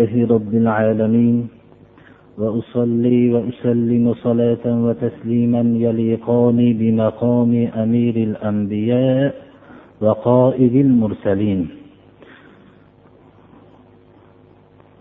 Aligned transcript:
لله 0.00 0.26
رب 0.28 0.54
العالمين 0.54 1.48
وأصلي 2.38 3.32
وأسلم 3.34 4.14
صلاة 4.14 4.64
وتسليما 4.84 5.60
يليقان 5.60 6.58
بمقام 6.80 7.52
أمير 7.76 8.16
الأنبياء 8.16 9.34
وقائد 10.00 10.74
المرسلين. 10.74 11.68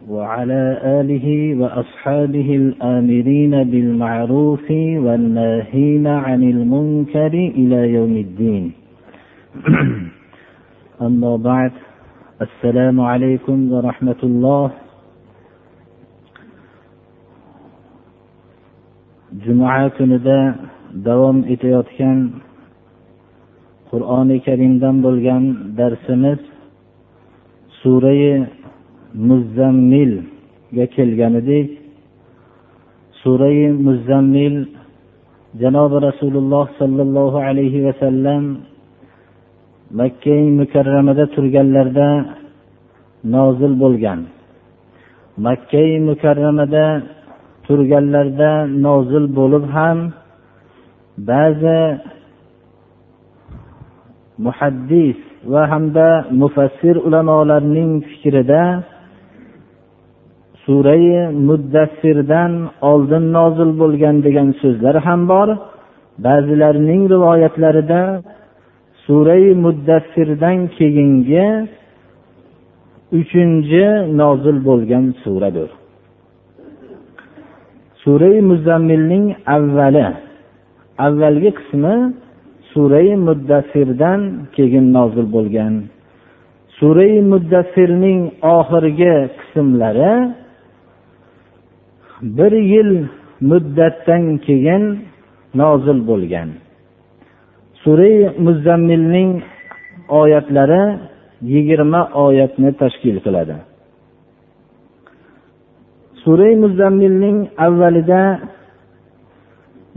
وعلى 0.09 0.63
آله 0.83 1.27
وأصحابه 1.59 2.55
الآمرين 2.55 3.63
بالمعروف 3.63 4.71
والناهين 5.05 6.07
عن 6.07 6.43
المنكر 6.43 7.33
إلى 7.59 7.93
يوم 7.93 8.17
الدين. 8.17 8.71
أما 11.07 11.35
بعد 11.35 11.71
السلام 12.41 13.01
عليكم 13.01 13.71
ورحمة 13.71 14.21
الله 14.23 14.84
juma 19.43 19.89
kunida 19.97 20.39
davom 21.07 21.37
etayotgan 21.53 22.17
qur'oni 23.89 24.37
karimdan 24.47 24.95
bo'lgan 25.05 25.43
darsimiz 25.79 26.39
surai 27.79 28.23
muzzammilga 29.27 30.85
kelgan 30.95 31.33
edik 31.41 31.67
surai 33.21 33.59
muzzammil 33.87 34.55
janobi 35.61 35.97
rasululloh 36.07 36.65
sollallohu 36.79 37.37
alayhi 37.49 37.79
vasallam 37.87 38.43
makka 39.99 40.37
mukarramada 40.59 41.25
turganlarida 41.35 42.09
nozil 43.33 43.73
bo'lgan. 43.83 44.19
Makka 45.45 45.83
mukarramada 46.09 46.85
turganlarida 47.65 48.51
nozil 48.85 49.25
bo'lib 49.37 49.65
ham 49.75 49.97
ba'zi 51.29 51.81
muhaddis 54.45 55.19
va 55.51 55.63
hamda 55.71 56.07
mufassir 56.41 56.95
ulamolarning 57.07 57.91
fikrida 58.09 58.63
surai 60.65 61.09
muddassirdan 61.47 62.51
oldin 62.91 63.23
nozil 63.37 63.69
bo'lgan 63.81 64.15
degan 64.25 64.49
so'zlar 64.61 64.95
ham 65.07 65.21
bor. 65.31 65.49
Ba'zilarning 66.25 67.01
rivoyatlarida 67.13 68.01
surai 69.05 69.45
muddassirdan 69.65 70.57
keyingi 70.77 71.47
uchinchi 73.19 73.85
nozil 74.21 74.57
bo'lgan 74.67 75.05
suradir. 75.23 75.69
Surai 78.05 78.37
muzammilning 78.51 79.25
avvali. 79.55 80.07
Avvalgi 81.05 81.51
qismi 81.59 81.95
surai 82.71 83.09
muddassirdan 83.27 84.21
keyin 84.55 84.85
nozil 84.97 85.27
bo'lgan. 85.35 85.73
Surai 86.77 87.15
muddassirning 87.31 88.19
oxirgi 88.55 89.15
qismlari 89.39 90.13
bir 92.37 92.53
yil 92.73 92.91
muddatdan 93.49 94.23
keyin 94.45 94.83
nozil 95.61 95.99
bo'lgan. 96.09 96.49
Surai 97.83 98.15
muzammilning 98.45 99.31
oyatlari 100.21 100.83
yigirma 101.53 102.01
oyatni 102.25 102.69
tashkil 102.81 103.17
qiladi. 103.25 103.55
Suray 106.25 106.53
muzammilning 106.63 107.37
avvalida 107.65 108.23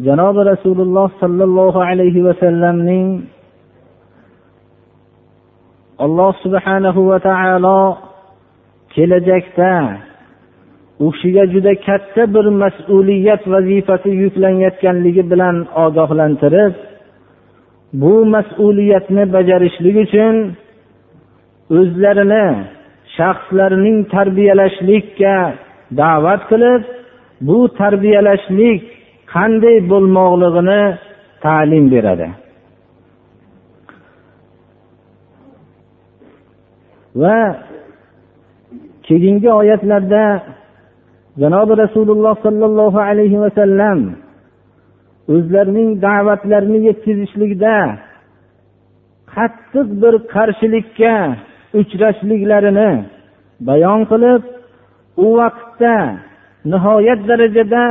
janobi 0.06 0.40
rasululloh 0.52 1.08
sollallohu 1.22 1.80
alayhi 1.90 2.24
vasallamning 2.28 3.06
alloh 6.04 6.32
subhanahu 6.44 7.00
va 7.10 7.18
taolo 7.28 7.80
kelajakda 8.94 9.72
u 11.04 11.06
kishiga 11.12 11.44
juda 11.52 11.72
katta 11.86 12.22
bir 12.34 12.46
mas'uliyat 12.62 13.42
vazifasi 13.54 14.10
yuklanayotganligi 14.22 15.22
bilan 15.32 15.56
ogohlantirib 15.84 16.74
bu 18.00 18.14
mas'uliyatni 18.34 19.24
bajarishlik 19.36 19.96
uchun 20.04 20.34
o'zlarini 21.78 22.46
shaxslarining 23.16 23.98
tarbiyalashlikka 24.14 25.34
da'vat 25.96 26.42
qilib 26.50 26.82
bu 27.40 27.58
tarbiyalashlik 27.80 28.80
qanday 29.34 29.76
bo'lmoqligini 29.90 30.82
ta'lim 31.44 31.84
beradi. 31.94 32.28
Va 37.20 37.38
keyingi 39.06 39.50
oyatlarda 39.60 40.24
janobi 41.40 41.74
rasululloh 41.84 42.34
sollallohu 42.46 42.98
alayhi 43.10 43.40
vasallam 43.44 43.98
o'zlarining 45.34 45.90
da'vatlarini 46.06 46.78
yetkazishlikda 46.88 47.76
qattiq 49.34 49.88
bir 50.02 50.14
qarshilikka 50.34 51.14
uchrashliklarini 51.80 52.90
bayon 53.68 54.00
qilib 54.10 54.42
u 55.24 55.26
vaqtda 55.38 55.96
nihoyat 56.72 57.20
darajada 57.30 57.84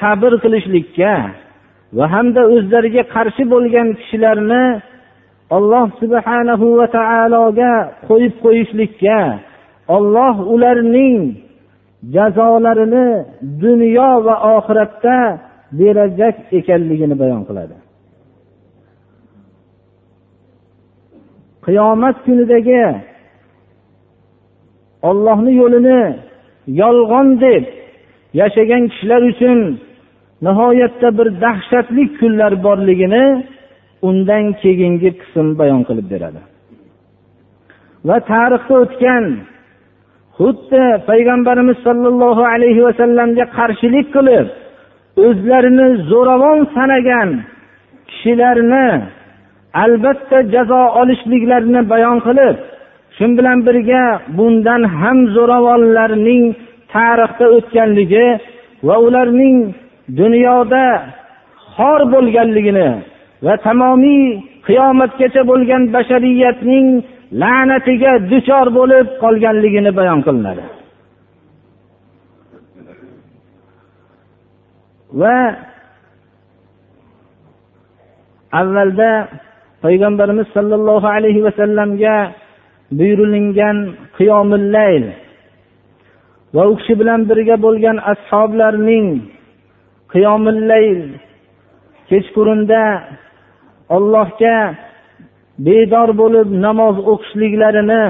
sabr 0.00 0.32
qilishlikka 0.42 1.14
va 1.96 2.04
hamda 2.14 2.42
o'zlariga 2.54 3.02
qarshi 3.14 3.42
bo'lgan 3.52 3.88
kishilarni 3.98 4.64
alloh 5.56 5.86
subhanahu 6.00 6.66
va 6.78 6.86
taologa 6.98 7.72
qo'yib 8.08 8.34
qo'yishlikka 8.44 9.18
olloh 9.96 10.34
ularning 10.54 11.20
jazolarini 12.14 13.06
dunyo 13.64 14.10
va 14.26 14.34
oxiratda 14.56 15.16
berajak 15.78 16.36
ekanligini 16.58 17.14
bayon 17.22 17.42
qiladi. 17.48 17.76
Qiyomat 21.64 22.16
kunidagi 22.26 22.84
ollohni 25.08 25.52
yo'lini 25.60 26.00
yolg'on 26.66 27.28
deb 27.44 27.64
yashagan 28.40 28.82
kishilar 28.90 29.22
uchun 29.32 29.58
nihoyatda 30.46 31.08
bir 31.18 31.28
dahshatli 31.44 32.04
kunlar 32.18 32.52
borligini 32.66 33.24
undan 34.08 34.44
keyingi 34.62 35.10
qism 35.20 35.46
bayon 35.60 35.82
qilib 35.88 36.06
beradi. 36.12 36.40
Va 38.08 38.16
tarixda 38.32 38.74
o'tgan 38.84 39.24
xuddi 40.38 40.84
payg'ambarimiz 41.08 41.78
sollallohu 41.86 42.42
alayhi 42.54 42.82
vasallamga 42.88 43.44
qarshilik 43.58 44.06
qilib 44.16 44.46
o'zlarini 45.26 45.88
zo'ravon 46.10 46.58
sanagan 46.76 47.28
kishilarni 48.10 48.88
albatta 49.84 50.38
jazo 50.54 50.82
olishliklarini 51.00 51.82
bayon 51.92 52.18
qilib 52.26 52.56
shu 53.22 53.38
bilan 53.38 53.58
birga 53.66 54.04
bundan 54.38 54.82
ham 55.00 55.18
zo'ravonlarning 55.34 56.44
tarixda 56.94 57.46
o'tganligi 57.56 58.26
va 58.86 58.96
ularning 59.06 59.56
dunyoda 60.20 60.84
xor 61.76 62.00
bo'lganligini 62.14 62.88
va 63.44 63.54
tamomiy 63.66 64.22
qiyomatgacha 64.66 65.42
bo'lgan 65.50 65.82
bashariyatning 65.94 66.86
la'natiga 67.42 68.12
duchor 68.30 68.66
bo'lib 68.78 69.06
qolganligini 69.22 69.90
bayon 69.98 70.20
qilinadi. 70.26 70.64
Va 75.20 75.38
avvalda 78.60 79.10
payg'ambarimiz 79.84 80.46
sollallohu 80.56 81.08
alayhi 81.16 81.44
vasallamga 81.46 82.16
buyurilingan 82.98 83.76
qiyomillayl 84.16 85.04
va 86.54 86.62
u 86.70 86.72
kishi 86.78 86.94
bilan 87.00 87.20
birga 87.30 87.56
bo'lgan 87.66 87.98
ashoblarning 88.12 89.06
qiyomillayl 90.12 91.00
kechqurunda 92.10 92.84
ollohga 93.96 94.58
bedor 95.66 96.10
bo'lib 96.20 96.48
namoz 96.66 96.96
o'qishliklarini 97.12 98.04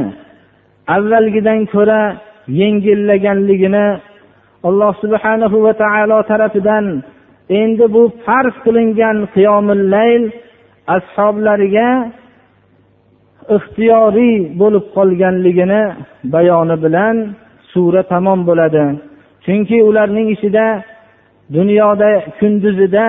avvalgidan 0.96 1.61
ko'ra 1.75 2.02
yengillaganligini 2.61 3.87
alloh 4.69 4.93
subhanahu 5.02 5.56
va 5.64 5.73
taolo 5.82 6.19
tarafidan 6.31 6.87
endi 7.61 7.87
bu 7.94 8.02
farz 8.25 8.55
qilingan 8.64 9.17
qiyomillayl 9.35 10.25
ashoblariga 10.96 11.88
ixtiyoriy 13.56 14.36
bo'lib 14.60 14.84
qolganligini 14.96 15.82
bayoni 16.34 16.76
bilan 16.84 17.16
sura 17.72 18.02
tamom 18.12 18.40
bo'ladi. 18.48 18.84
Chunki 19.44 19.78
ularning 19.88 20.28
ichida 20.34 20.66
dunyoda 21.56 22.10
kunduzida 22.38 23.06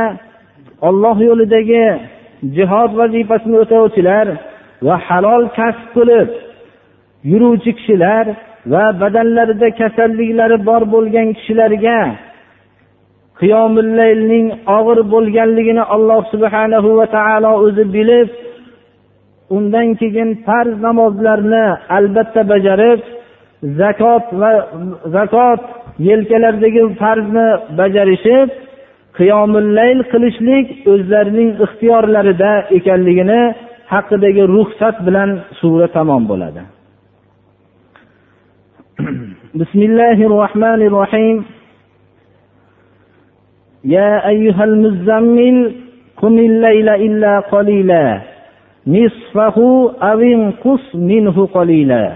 olloh 0.87 1.17
yo'lidagi 1.29 1.85
jihod 2.55 2.91
vazifasini 2.99 3.55
o'tovchilar 3.63 4.27
va 4.85 4.95
halol 5.07 5.43
kasb 5.57 5.85
qilib 5.95 6.29
yuruvchi 7.31 7.71
kishilar 7.77 8.25
va 8.73 8.83
badanlarida 9.01 9.69
kasalliklari 9.79 10.57
bor 10.69 10.83
bo'lgan 10.93 11.27
kishilarga 11.37 11.99
qiyomillaylning 13.39 14.47
og'ir 14.77 14.99
bo'lganligini 15.13 15.83
alloh 15.95 16.21
subhanahu 16.33 16.89
va 16.99 17.05
taolo 17.17 17.51
o'zi 17.65 17.83
bilib 17.95 18.27
undan 19.56 19.88
keyin 20.00 20.30
farz 20.46 20.74
namozlarni 20.86 21.64
albatta 21.96 22.42
bajarib 22.52 23.00
zakot 23.80 24.26
va 24.40 24.52
zakot 25.16 25.60
yelkalaridagi 26.08 26.82
farzni 27.02 27.48
bajarishib 27.80 28.48
qiyomillayl 29.18 30.00
qilishlik 30.12 30.66
o'zlarining 30.92 31.50
ixtiyorlarida 31.64 32.52
ekanligini 32.78 33.42
haqidagi 33.92 34.42
ruxsat 34.56 34.96
bilan 35.06 35.30
sura 35.60 35.86
tamom 35.96 36.22
bo'ladi 36.30 36.62
bismillahi 39.60 40.24
rohmanir 40.36 40.92
rohim 41.00 41.36
يا 43.84 44.28
أيها 44.28 44.64
المزمل 44.64 45.56
قم 46.16 46.38
الليل 46.38 46.88
إلا 46.88 47.40
قليلا 47.40 48.20
نصفه 48.87 49.91
أو 50.01 50.19
انقص 50.19 50.95
منه 50.95 51.45
قليلا 51.45 52.15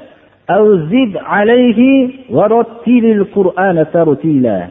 أو 0.49 0.75
زد 0.75 1.17
عليه 1.17 2.09
ورتل 2.29 3.05
القرآن 3.05 3.85
ترتيلا. 3.93 4.67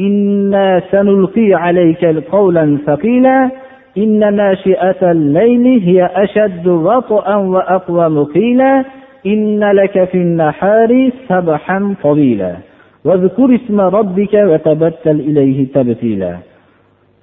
إنا 0.00 0.82
سنلقي 0.90 1.54
عليك 1.54 2.04
قولا 2.04 2.78
ثقيلا. 2.86 3.50
إن 3.98 4.36
ناشئة 4.36 5.10
الليل 5.10 5.82
هي 5.82 6.10
أشد 6.14 6.66
وطئا 6.66 7.36
وأقوم 7.36 8.24
قيلا. 8.24 8.84
إن 9.26 9.72
لك 9.72 10.04
في 10.04 10.18
النحار 10.18 11.10
سبحا 11.28 11.94
طويلا. 12.02 12.56
واذكر 13.04 13.54
اسم 13.54 13.80
ربك 13.80 14.34
وتبتل 14.34 15.20
إليه 15.20 15.66
تبتيلا. 15.74 16.36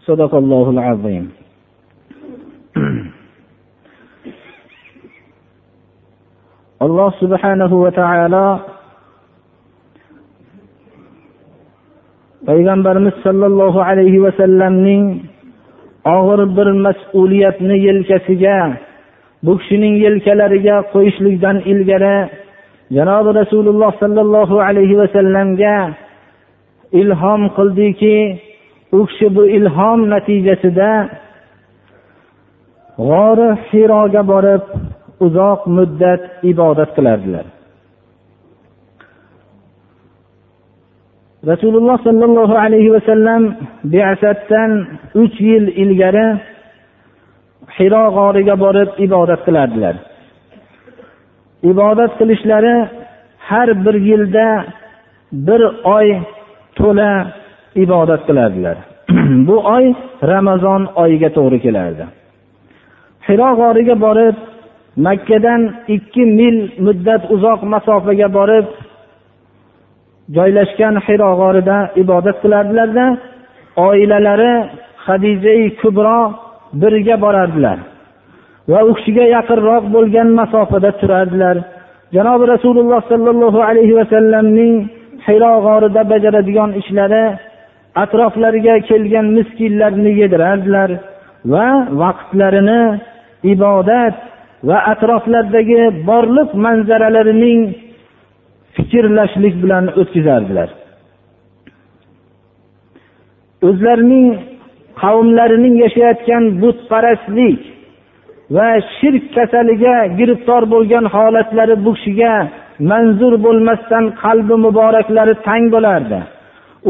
صدق 0.06 0.36
الله 0.36 0.70
العظيم. 0.70 1.32
alloh 6.86 7.12
subhanahu 7.20 7.76
va 7.84 7.92
taolo 7.92 8.48
payg'ambarimiz 12.48 13.16
sollallohu 13.26 13.80
alayhi 13.90 14.24
vasallamning 14.26 15.04
og'ir 16.16 16.42
bir 16.58 16.68
mas'uliyatni 16.86 17.76
yelkasiga 17.88 18.60
bu 19.46 19.52
kishining 19.60 19.96
yelkalariga 20.06 20.76
qo'yishlikdan 20.94 21.58
ilgari 21.72 22.18
janobi 22.96 23.30
rasululloh 23.42 23.92
sollallohu 24.04 24.56
alayhi 24.68 25.00
vasallamga 25.02 25.76
ilhom 27.02 27.42
qildiki 27.58 28.18
u 28.98 29.00
kishi 29.10 29.28
bu 29.36 29.44
ilhom 29.58 30.00
natijasida 30.14 30.92
g'ori 33.10 33.50
hiroga 33.70 34.22
borib 34.32 34.64
uzoq 35.26 35.60
muddat 35.78 36.22
ibodat 36.52 36.90
qilardilar. 36.98 37.46
Rasululloh 41.52 41.98
sollallohu 42.08 42.56
alayhi 42.66 42.94
vasallam 42.96 43.44
besatdan 43.84 44.72
uch 45.24 45.36
yil 45.50 45.66
ilgari 45.84 46.28
hiro 47.78 48.04
g'origa 48.18 48.56
borib 48.64 48.90
ibodat 49.06 49.42
qilardilar. 49.48 49.96
Ibodat 51.72 52.12
qilishlari 52.20 52.76
har 53.50 53.70
bir 53.86 53.96
yilda 54.10 54.48
bir 55.48 55.62
oy 55.98 56.08
to'la 56.80 57.12
ibodat 57.76 58.22
qilardilar. 58.28 58.78
Bu 59.48 59.58
oy 59.76 59.86
ramazon 60.32 60.82
oyiga 61.04 61.30
to'g'ri 61.38 61.60
kelardi. 61.66 62.06
Hiro 63.28 63.50
g'origa 63.62 63.96
borib 64.06 64.36
makkadan 65.06 65.62
ikki 65.96 66.24
mil 66.40 66.58
muddat 66.86 67.22
uzoq 67.36 67.60
masofaga 67.74 68.28
borib 68.38 68.68
joylashgan 70.36 70.96
hiro 71.06 71.30
g'orida 71.42 71.78
ibodat 72.04 72.38
qilardilarda 72.44 73.06
oilalari 73.88 74.54
hadijai 75.06 75.66
kubro 75.82 76.20
birga 76.82 77.16
borardilar 77.24 77.80
va 78.72 78.80
u 78.90 78.92
kishiga 78.98 79.26
yaqinroq 79.36 79.84
bo'lgan 79.96 80.30
masofada 80.40 80.92
turardilar. 81.02 81.58
Janobi 82.16 82.46
rasululloh 82.54 83.02
sollallohu 83.12 83.60
alayhi 83.70 83.94
vasallamning 84.00 84.74
hiro 85.28 85.54
g'orida 85.66 86.02
bajaradigan 86.12 86.72
ishlari 86.82 87.26
atroflariga 88.04 88.76
kelgan 88.90 89.28
miskinlarni 89.38 90.12
yedirardilar 90.22 90.90
va 91.54 91.68
vaqtlarini 92.02 92.82
ibodat 93.54 94.16
va 94.68 94.78
atroflardagi 94.94 95.82
borliq 96.10 96.50
manzaralarining 96.66 97.62
fikrlashlik 98.76 99.56
bilan 99.64 99.86
o'tkazardilar. 100.02 100.70
O'zlarining 103.68 104.28
qavmlarining 105.02 105.76
yashayotgan 105.84 106.44
butparastlik 106.62 107.60
va 108.56 108.70
shirk 108.98 109.24
kasaliga 109.36 109.96
giriftor 110.20 110.64
bo'lgan 110.74 111.06
holatlari 111.16 111.76
bu 111.86 111.92
kishiga 111.98 112.34
manzur 112.92 113.34
bo'lmasdan 113.46 114.06
qalbi 114.24 114.56
muboraklari 114.66 115.36
tang 115.48 115.66
bo'lardi. 115.76 116.20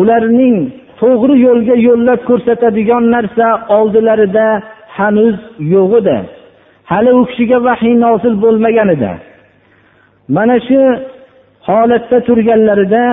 Ularning 0.02 0.58
to'g'ri 1.02 1.36
yo'lga 1.48 1.76
yo'llab 1.88 2.20
ko'rsatadigan 2.30 3.04
narsa 3.16 3.48
oldilarida 3.78 4.48
hanuz 4.98 5.38
yo'q 5.74 5.92
edi. 6.02 6.18
Hali 6.92 7.12
u 7.20 7.22
kishiga 7.30 7.58
vahiy 7.68 7.96
nozil 8.06 8.36
bo'lmagan 8.44 8.90
edi 8.96 9.12
mana 10.36 10.56
shu 10.68 10.80
holatda 11.68 12.18
turganlarida 12.28 13.06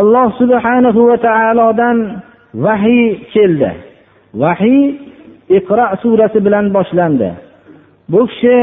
alloh 0.00 0.28
subhanahu 0.40 1.00
va 1.08 1.16
taolodan 1.28 1.98
vahiy 2.66 3.06
keldi. 3.34 3.70
Vahiy 4.42 4.82
iqro 5.58 5.86
surasi 6.02 6.38
bilan 6.46 6.66
boshlandi. 6.76 7.30
Bu 8.12 8.20
kishi 8.30 8.56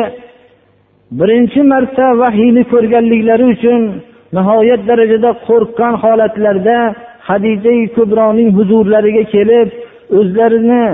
birinchi 1.19 1.61
marta 1.71 2.07
vahiyni 2.23 2.63
ko'rganliklari 2.73 3.45
uchun 3.55 3.81
nihoyat 4.35 4.81
darajada 4.89 5.31
qo'rqqan 5.47 5.93
holatlarda 6.03 6.77
hadija 7.29 7.73
kubroning 7.95 8.49
huzurlariga 8.57 9.23
kelib 9.33 9.67
o'zlarini 10.19 10.85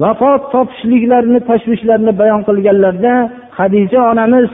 vafot 0.00 0.42
topishliklarini 0.52 1.40
tashvishlarini 1.48 2.12
bayon 2.20 2.42
qilganlarida 2.48 3.14
hadija 3.58 4.00
onamiz 4.12 4.48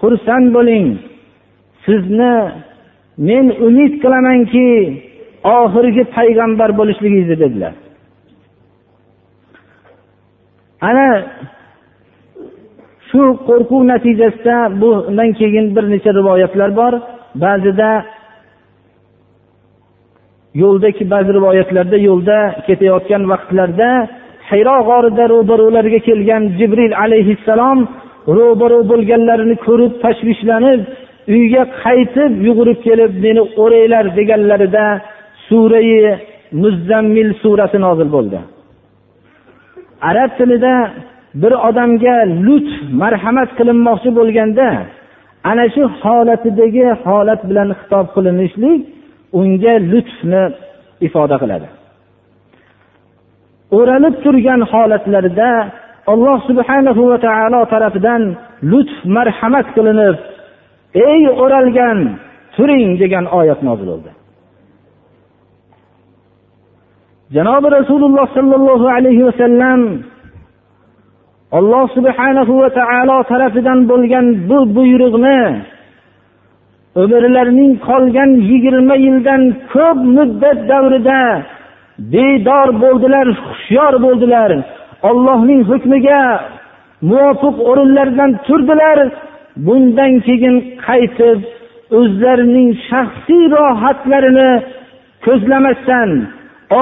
xursand 0.00 0.46
bo'ling. 0.56 0.86
Sizni 1.86 2.34
men 3.28 3.46
umid 3.66 3.92
qilamanki 4.02 4.68
oxirgi 5.58 6.04
payg'ambar 6.16 6.70
bo'lishligingizni 6.78 7.36
dedilar. 7.44 7.72
Ana 10.88 11.08
shu 13.08 13.22
qo'rquv 13.48 13.82
natijasida 13.92 14.56
bundan 14.80 15.30
keyin 15.40 15.66
bir 15.76 15.84
necha 15.92 16.10
rivoyatlar 16.18 16.70
bor. 16.80 16.92
Ba'zida 17.44 17.90
yo'ldagi 20.62 21.04
ba'zi 21.12 21.30
rivoyatlarda 21.38 21.96
yo'lda 22.08 22.38
ketayotgan 22.66 23.22
vaqtlarda 23.32 23.90
hayro 24.50 24.76
g'orida 24.88 25.24
ro'barulariga 25.34 26.00
kelgan 26.08 26.42
jibril 26.58 26.92
alayhissalom 27.04 27.78
ro'baru 28.36 28.78
bo'lganlarini 28.90 29.56
ko'rib 29.66 29.92
tashvishlanib 30.04 30.80
uyga 31.34 31.62
qaytib 31.84 32.32
yugurib 32.46 32.78
kelib 32.86 33.12
meni 33.24 33.42
o'ranglar 33.62 34.04
deganlarida 34.18 34.84
surai 35.48 35.94
muzzammil 36.62 37.30
surasi 37.42 37.78
nozil 37.86 38.08
bo'ldi. 38.16 38.38
Arab 40.10 40.30
tilida 40.38 40.74
bir 41.42 41.52
odamga 41.68 42.16
lutf 42.46 42.74
marhamat 43.02 43.50
qilinmoqchi 43.58 44.10
bo'lganda 44.18 44.68
ana 45.50 45.64
shu 45.74 45.82
holatidagi 46.02 46.86
holat 47.04 47.40
bilan 47.50 47.68
xitob 47.80 48.06
qilinishlik 48.16 48.80
unga 49.40 49.74
lutfni 49.92 50.42
ifoda 51.06 51.36
qiladi. 51.42 51.68
O'ralib 53.76 54.14
turgan 54.24 54.60
holatlarida 54.72 55.52
alloh 56.12 56.38
subhanahu 56.48 57.02
va 57.10 57.18
taolo 57.26 57.60
tarafidan 57.72 58.22
lutf 58.70 58.96
marhamat 59.16 59.66
qilinib 59.76 60.16
ey 61.08 61.22
o'ralgan 61.42 61.98
turing 62.56 62.88
degan 63.02 63.24
oyat 63.38 63.60
nozil 63.68 63.88
bo'ldi. 63.92 64.10
Janobi 67.36 67.68
rasululloh 67.78 68.26
sollallohu 68.36 68.86
alayhi 68.96 69.22
vasallam 69.28 69.80
alloh 71.58 71.84
subhanahu 71.96 72.52
va 72.62 72.70
taolo 72.80 73.18
tarafidan 73.32 73.78
bo'lgan 73.90 74.26
bu 74.48 74.58
buyruqni 74.76 75.40
umrlarining 77.02 77.72
qolgan 77.88 78.30
yigirma 78.50 78.96
yildan 79.06 79.42
ko'p 79.72 79.98
muddat 80.16 80.58
davrida 80.70 81.22
bedor 81.98 82.68
bo'ldilar 82.82 83.26
hushyor 83.46 83.94
bo'ldilar. 84.04 84.50
Ollohning 85.08 85.62
hukmiga 85.70 86.22
muvofiq 87.10 87.56
o'rinlaridan 87.70 88.30
turdilar. 88.46 88.98
Bundan 89.66 90.12
keyin 90.26 90.56
qaytib 90.86 91.40
o'zlarining 91.98 92.70
shaxsiy 92.88 93.44
rohatlarini 93.56 94.50
ko'zlamasdan 95.26 96.10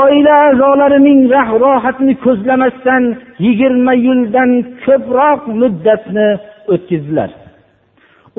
oila 0.01 0.35
a'zolarining 0.47 1.21
rohatini 1.65 2.15
ko'zlamasdan 2.25 3.03
yigirma 3.45 3.95
yildan 4.07 4.51
ko'proq 4.85 5.41
muddatni 5.61 6.29
o'tkazdilar. 6.73 7.31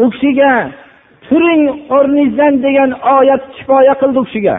U 0.02 0.06
kishiga 0.14 0.52
turing 1.28 1.64
o'rningizdan 1.98 2.54
degan 2.66 2.92
oyat 3.18 3.44
kifoya 3.56 3.94
qildi 4.02 4.18
u 4.24 4.26
kishiga. 4.30 4.58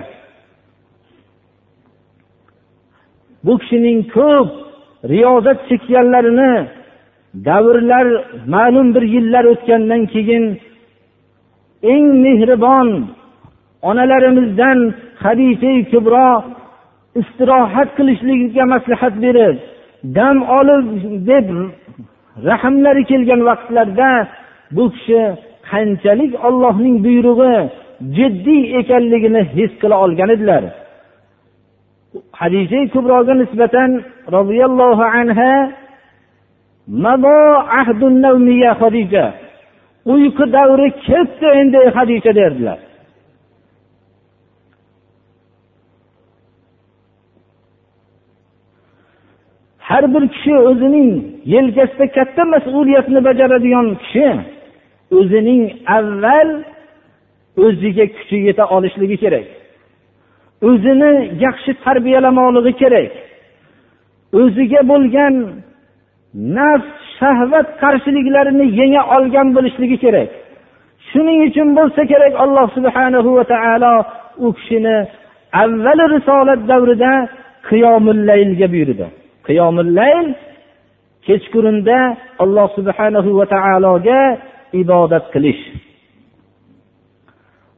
Bu 3.48 3.54
kishining 3.58 4.00
ko'p 4.16 4.48
riyozat 5.12 5.58
chekkanlarini 5.68 6.52
davrlar 7.48 8.06
ma'lum 8.54 8.88
bir 8.94 9.04
yillar 9.14 9.44
o'tgandan 9.52 10.02
keyin 10.14 10.44
eng 11.92 12.06
mehribon 12.24 12.88
onalarimizdan 13.88 14.78
hadisa 15.22 15.72
kubro 15.90 16.30
istirohat 17.20 17.88
qilishlikka 17.98 18.64
maslahat 18.74 19.14
berib 19.24 19.56
dam 20.16 20.36
olib 20.58 20.86
deb 21.30 21.48
rahmlari 22.48 23.02
kelgan 23.10 23.40
vaqtlarda 23.48 24.10
bu 24.76 24.84
kishi 24.94 25.22
qanchalik 25.70 26.32
ollohning 26.48 26.96
buyrug'i 27.04 27.56
jiddiy 28.16 28.62
ekanligini 28.80 29.42
his 29.56 29.72
qila 29.80 29.96
olgan 30.04 30.30
edilar. 30.36 30.64
Hadisa 32.40 32.80
kubroga 32.94 33.34
nisbatan 33.34 33.90
roziyallohu 34.36 35.04
anha 35.18 35.52
uyqu 40.12 40.44
davri 40.56 40.88
ketdi 41.06 41.46
endi 41.60 41.80
hadisha 41.96 42.32
derdilar. 42.40 42.78
Har 49.88 50.04
bir 50.14 50.24
kishi 50.34 50.54
o'zining 50.70 51.10
yelkasida 51.54 52.06
katta 52.16 52.42
mas'uliyatni 52.54 53.20
bajaradigan 53.28 53.86
kishi 54.02 54.28
o'zining 55.18 55.62
avval 55.96 56.50
o'ziga 57.64 58.06
kuchi 58.16 58.36
yeta 58.48 58.64
olishligi 58.76 59.16
kerak. 59.24 59.57
O'zini 60.68 61.12
yaxshi 61.44 61.70
tarbiyalamoqligi 61.84 62.72
kerak. 62.82 63.10
O'ziga 64.40 64.80
bo'lgan 64.92 65.34
nafs 66.58 66.90
shahvat 67.18 67.68
qarshiliklarini 67.82 68.66
yenga 68.80 69.02
olgan 69.16 69.48
bo'lishligi 69.56 69.96
kerak. 70.04 70.30
Shuning 71.10 71.38
uchun 71.48 71.68
bo'lsa 71.78 72.02
kerak 72.12 72.32
alloh 72.44 72.66
subhanahu 72.76 73.30
va 73.38 73.44
taolo 73.54 73.94
u 74.44 74.48
kishini 74.56 74.96
avvali 75.62 76.04
risolat 76.14 76.60
davrida 76.70 77.12
qiyomullaylga 77.68 78.66
buyurdi. 78.72 79.06
Qiyomullayl 79.46 80.26
kechqurunda 81.26 81.98
alloh 82.44 82.68
subhanahu 82.78 83.30
va 83.38 83.46
taologa 83.54 84.20
ibodat 84.82 85.24
qilish. 85.34 85.62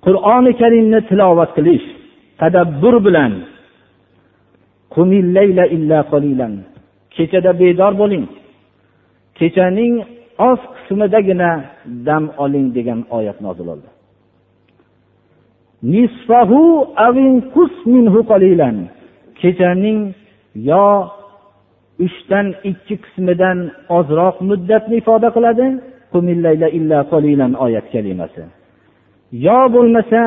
Qur'oni 0.07 0.53
karimni 0.61 1.01
tilovat 1.09 1.51
qilish. 1.59 1.87
Tadabbur 2.41 2.97
bilan. 3.07 3.33
Kechada 7.15 7.53
bedor 7.61 7.93
bo'ling. 8.01 8.25
Kechaning 9.39 9.95
oz 10.49 10.61
qismidagina 10.75 11.51
dam 12.07 12.25
oling 12.45 12.67
degan 12.77 13.01
oyat 13.17 13.39
nozil 13.45 13.67
bo'ldi 13.71 13.89
kechaning 19.41 20.01
yo 20.71 20.87
uchdan 22.05 22.47
ikki 22.71 22.95
qismidan 23.05 23.59
ozroq 23.99 24.37
muddatni 24.49 24.97
ifoda 25.03 25.29
qiladi. 25.37 25.67
Oyat 27.65 27.87
kalimasi. 27.93 28.43
Yo 29.47 29.59
bo'lmasa 29.75 30.23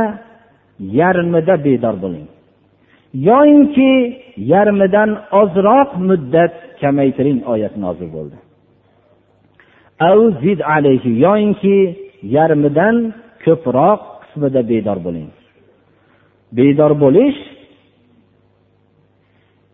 yarmida 0.80 1.56
bedor 1.66 1.96
bo'ling. 2.04 2.28
Yoyinki 3.14 3.92
yarmidan 4.38 5.10
ozroq 5.42 5.90
muddat 6.10 6.54
kamaytiring 6.82 7.40
oyat 7.54 7.74
nozil 7.84 8.10
bo'ldi. 8.16 8.38
Yoyinki 11.26 11.78
yarmidan 12.36 12.96
ko'proq 13.46 14.00
qismida 14.22 14.62
bedor 14.72 14.98
bo'ling. 15.06 15.30
Bedor 16.58 16.92
bo'lish 17.04 17.40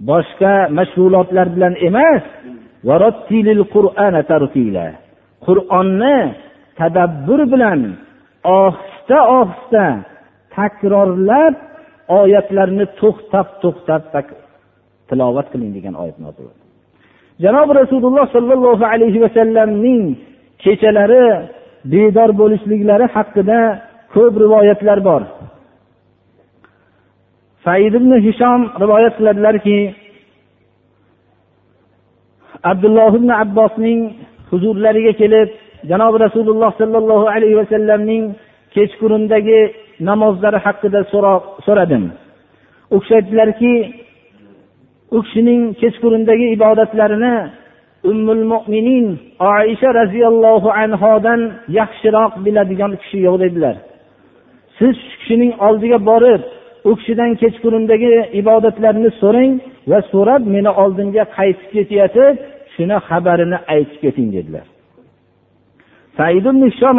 boshqa 0.10 0.54
mashg'ulotlar 0.78 1.48
bilan 1.56 1.74
emas. 1.88 2.24
Qur'onni 5.46 6.18
tadabbur 6.80 7.42
bilan 7.54 7.80
ohista 8.60 9.18
ohista 9.40 9.86
takrorlab 10.56 11.56
oyatlarni 12.20 12.86
to'xtab 13.00 13.48
to'xtab 13.64 14.02
tilovat 15.10 15.48
qiling 15.52 15.72
degan 15.78 15.96
oyat 16.04 16.18
nozil 16.26 16.48
janobi 17.44 17.72
rasululloh 17.82 18.26
sollallohu 18.36 18.84
alayhi 18.94 19.20
vasallamning 19.26 20.04
kechalari 20.64 21.26
bedor 21.92 22.30
bo'lishliklari 22.42 23.06
haqida 23.16 23.60
ko'p 24.14 24.34
rivoyatlar 24.44 25.00
bor. 25.10 25.22
Said 27.66 27.94
ibn 28.00 28.12
hishom 28.26 28.62
rivoyat 28.84 29.14
qiladilarki 29.20 29.78
abdulloh 32.72 33.12
ibn 33.20 33.30
abbosning 33.44 34.00
huzurlariga 34.52 35.14
kelib 35.22 35.50
janobi 35.92 36.18
rasululloh 36.26 36.72
sollallohu 36.82 37.26
alayhi 37.36 37.60
vasallamning 37.62 38.24
kechqurundagi 38.76 39.62
namozlari 40.10 40.60
haqida 40.66 41.02
so'radim. 41.66 42.04
U 42.94 42.98
kishi 43.02 43.14
aytdilarki 43.20 43.74
u 45.16 45.18
kishining 45.26 45.62
kechqurundagi 45.82 46.48
ibodatlarini 46.56 47.36
ummul 48.12 48.44
mo'minin 48.52 49.06
oisha 49.54 49.90
roziyallohu 50.00 50.70
anhodan 50.84 51.42
yaxshiroq 51.80 52.34
biladigan 52.46 52.92
kishi 53.02 53.18
yo'q 53.28 53.38
dedilar. 53.44 53.76
Siz 54.78 54.96
shu 55.08 55.16
kishining 55.20 55.52
oldiga 55.68 56.00
borib 56.10 56.42
u 56.90 56.92
kishidan 57.00 57.32
kechqurundagi 57.42 58.14
ibodatlarni 58.42 59.10
so'rang 59.22 59.54
va 59.92 60.00
so'rab 60.12 60.42
meni 60.56 60.72
oldimga 60.84 61.24
qaytib 61.38 61.70
ketayotib 61.76 62.36
shuni 62.74 62.98
xabarini 63.08 63.58
aytib 63.74 63.98
keting 64.04 64.30
dedilar. 64.36 64.66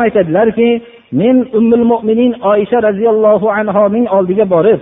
aytadilarki 0.05 0.69
men 1.11 1.37
ummul 1.59 1.85
mo'minin 1.91 2.31
oysha 2.51 2.77
roziyallohu 2.87 3.47
anhoning 3.59 4.05
oldiga 4.17 4.45
borib 4.55 4.81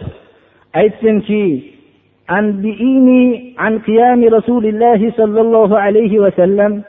aytdimki 0.81 1.73
أنبئيني 2.39 3.23
عن 3.63 3.73
قيام 3.87 4.21
رسول 4.37 4.63
الله 4.71 5.11
صلى 5.19 5.41
الله 5.45 5.79
عليه 5.79 6.13
وسلم 6.19 6.83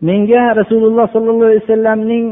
menga 0.00 0.56
rasululloh 0.56 1.06
sollallohu 1.12 1.48
alayhi 1.52 1.64
vasallamning 1.68 2.26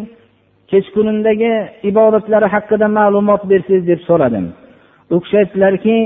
kechqurundagi 0.73 1.53
ibodatlari 1.91 2.49
haqida 2.55 2.87
ma'lumot 2.99 3.43
bersangiz 3.51 3.83
deb 3.91 4.01
so'radim 4.09 4.47
u 5.15 5.17
kishi 5.23 5.37
aytdilarki 5.43 5.97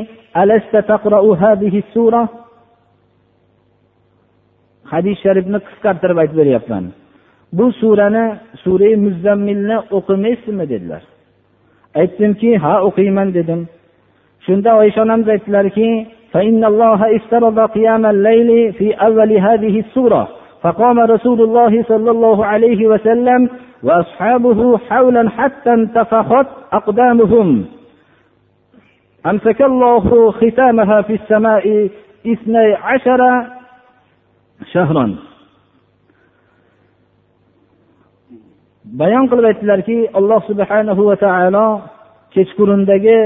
hadis 4.92 5.16
sharifni 5.24 5.58
qisqartirib 5.66 6.18
aytib 6.22 6.36
beryapman 6.42 6.84
bu 7.52 7.72
surani 7.80 8.26
sura 8.62 8.96
muzzammilni 9.04 9.76
o'qimaysizmi 9.96 10.64
dedilar 10.72 11.02
aytdimki 12.00 12.50
ha 12.64 12.74
o'qiyman 12.88 13.28
dedim 13.38 13.60
shunda 14.46 14.70
oysha 14.80 15.00
onamiz 15.02 15.28
aytdilarki 15.34 15.88
فقام 20.62 20.98
رسول 21.14 21.40
الله 21.46 21.72
صلى 21.82 22.10
الله 22.10 22.46
عليه 22.46 22.86
وسلم 22.86 23.40
وأصحابه 23.82 24.78
حولا 24.78 25.30
حتى 25.30 25.72
انتفخت 25.74 26.46
أقدامهم 26.72 27.64
أمسك 29.26 29.62
الله 29.62 30.30
ختامها 30.30 31.02
في 31.02 31.14
السماء 31.14 31.88
اثني 32.26 32.74
عشر 32.74 33.20
شهرا 34.72 35.14
bayon 38.99 39.25
qilib 39.29 39.45
aytdilarki 39.51 39.97
alloh 40.19 40.41
subhanahu 40.49 41.01
va 41.09 41.15
taolo 41.25 41.67
kechqurundagi 42.33 43.19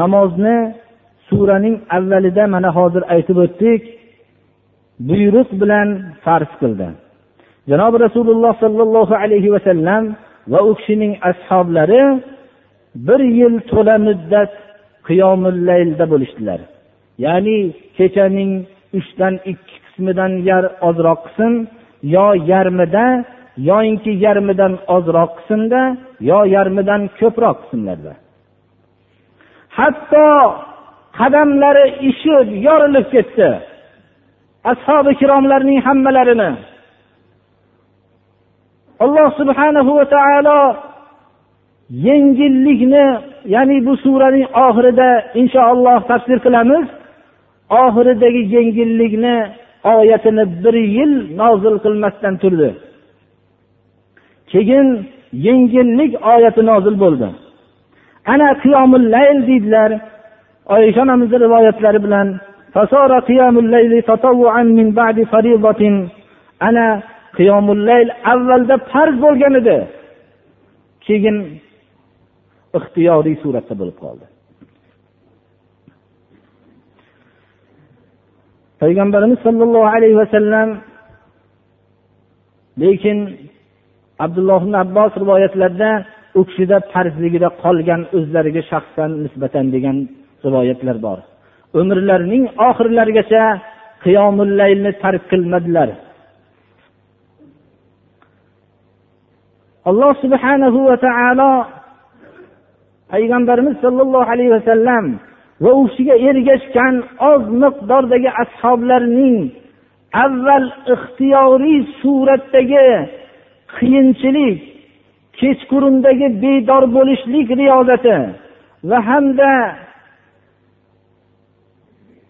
namozni 0.00 0.56
suraning 1.28 1.76
avvalida 1.96 2.44
mana 2.54 2.70
hozir 2.78 3.02
aytib 3.14 3.36
o'tdik 3.44 3.82
buyruq 5.08 5.48
bilan 5.60 5.88
farz 6.24 6.50
qildi. 6.60 6.88
Janobi 7.70 7.96
rasululloh 8.06 8.52
sollallohu 8.64 9.14
alayhi 9.22 9.52
vasallam 9.54 10.04
va 10.52 10.60
u 10.68 10.70
kishining 10.78 11.12
ashoblari 11.30 12.02
bir 13.06 13.20
yil 13.38 13.54
to'la 13.70 13.96
muddat 14.06 14.52
qiyomul 15.08 15.58
bo'lishdilar. 16.12 16.60
Ya'ni 17.24 17.58
kechaning 17.98 18.52
uchdan 18.98 19.34
ikki 19.52 19.76
qismidan 19.84 20.32
yar 20.50 20.64
ozroq 20.88 21.20
qism 21.26 21.52
yo 22.02 22.26
yarmida 22.50 23.24
yoyinki 23.56 24.12
yarmidan 24.24 24.72
ozroq 24.96 25.30
qismda 25.38 25.82
yo 26.30 26.40
yarmidan 26.54 27.02
ko'proq 27.18 27.56
qismlarda. 27.62 28.12
Hatto 29.78 30.28
qadamlari 31.18 31.86
ishib 32.10 32.48
yorilib 32.66 33.06
ketdi. 33.14 33.50
Ashobi 34.72 35.10
ikromlarning 35.16 35.78
hammalarini. 35.86 36.50
Alloh 39.04 39.28
subhanahu 39.40 39.90
va 39.98 40.04
taolo 40.16 40.60
yengillikni 42.08 43.06
ya'ni 43.54 43.76
bu 43.86 43.92
suraning 44.04 44.46
oxirida 44.66 45.10
inshaalloh 45.40 45.98
tafsir 46.10 46.38
qilamiz. 46.44 46.86
Oxiridagi 47.82 48.42
yengillikni 48.54 49.36
oyatini 49.84 50.44
bir 50.64 50.74
yil 50.96 51.12
nozil 51.40 51.76
qilmasdan 51.84 52.34
turdi. 52.42 52.70
Keyin 54.52 54.88
yengillik 55.46 56.12
oyati 56.32 56.62
nozil 56.70 56.96
bo'ldi. 57.04 57.28
Ana 58.32 58.48
qiyomul 58.62 59.06
layl 59.14 59.38
deydilar 59.48 59.90
oysha 60.74 61.02
onamizni 61.02 61.38
rivoyatlari 61.44 62.00
bilan. 62.04 62.28
Ana 66.68 66.86
qiyomul 67.38 67.80
layl 67.88 68.08
avvalda 68.32 68.76
farz 68.92 69.14
bo'lgan 69.24 69.54
edi. 69.60 69.78
Keyin 71.06 71.36
ixtiyoriy 72.78 73.36
suratda 73.42 73.74
bo'lib 73.80 73.98
qoldi. 74.04 74.24
Payg'ambarimiz 78.82 79.38
sollallohu 79.46 79.88
alayhi 79.96 80.16
vasallam 80.22 80.68
lekin 82.82 83.18
abdulloh 84.24 84.60
ibn 84.64 84.74
abbos 84.84 85.12
rivoyatlarida 85.22 85.90
u 86.38 86.40
kishida 86.48 86.76
farzligida 86.92 87.48
qolgan 87.62 88.00
o'zlariga 88.16 88.62
shaxsan 88.70 89.10
nisbatan 89.24 89.66
degan 89.74 89.96
rivoyatlar 90.46 90.96
bor. 91.06 91.18
Umrlarining 91.80 92.44
oxirlarigacha 92.68 93.44
qiyomullaylni 94.04 94.92
tark 95.02 95.22
qilmadilar. 95.32 95.88
Alloh 99.90 100.12
subhanahu 100.24 100.78
va 100.88 100.96
taolo 101.06 101.52
payg'ambarimiz 103.12 103.76
sollallohu 103.84 104.30
alayhi 104.32 104.52
vasallam 104.56 105.04
va 105.62 105.70
u 105.80 105.82
kishiga 105.88 106.16
ergashgan 106.30 106.94
oz 107.30 107.42
miqdordagi 107.62 108.30
ashoblarning 108.44 109.38
avval 110.24 110.66
ixtiyoriy 110.94 111.80
suratdagi 112.00 112.86
qiyinchilik 113.76 114.58
kechqurundagi 115.40 116.28
bedor 116.42 116.84
bo'lishlik 116.96 117.48
riyozati 117.60 118.16
va 118.90 118.98
hamda 119.08 119.52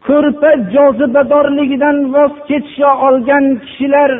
ko'rpa 0.06 0.50
jozibadorligidan 0.74 1.96
voz 2.14 2.34
ketisha 2.48 2.90
olgan 3.08 3.44
kishilar 3.64 4.10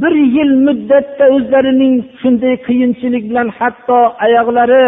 bir 0.00 0.14
yil 0.36 0.52
muddatda 0.66 1.24
o'zlarining 1.36 1.94
shunday 2.20 2.54
qiyinchilik 2.66 3.24
bilan 3.30 3.48
hatto 3.58 4.00
oyoqlari 4.26 4.84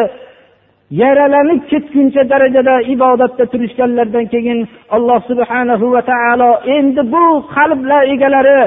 yaralanib 0.91 1.61
ketguncha 1.71 2.23
darajada 2.33 2.75
ibodatda 2.95 3.45
turishganlaridan 3.53 4.27
keyin 4.35 4.59
alloh 4.97 5.19
subhanahu 5.31 5.87
va 5.95 6.03
taolo 6.13 6.51
endi 6.77 7.03
bu 7.15 7.25
qalblar 7.55 8.03
egalari 8.15 8.61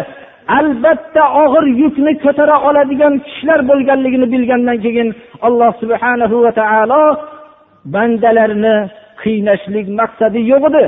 albatta 0.59 1.23
og'ir 1.43 1.65
yukni 1.81 2.13
ko'tara 2.23 2.55
oladigan 2.67 3.13
kishilar 3.25 3.59
bo'lganligini 3.69 4.27
bilgandan 4.33 4.77
keyin 4.86 5.07
alloh 5.47 5.71
subhanahu 5.81 6.36
va 6.45 6.51
taolo 6.62 7.03
bandalarni 7.93 8.75
qiynashlik 9.23 9.88
maqsadi 9.99 10.39
yo'q 10.51 10.63
edi. 10.69 10.86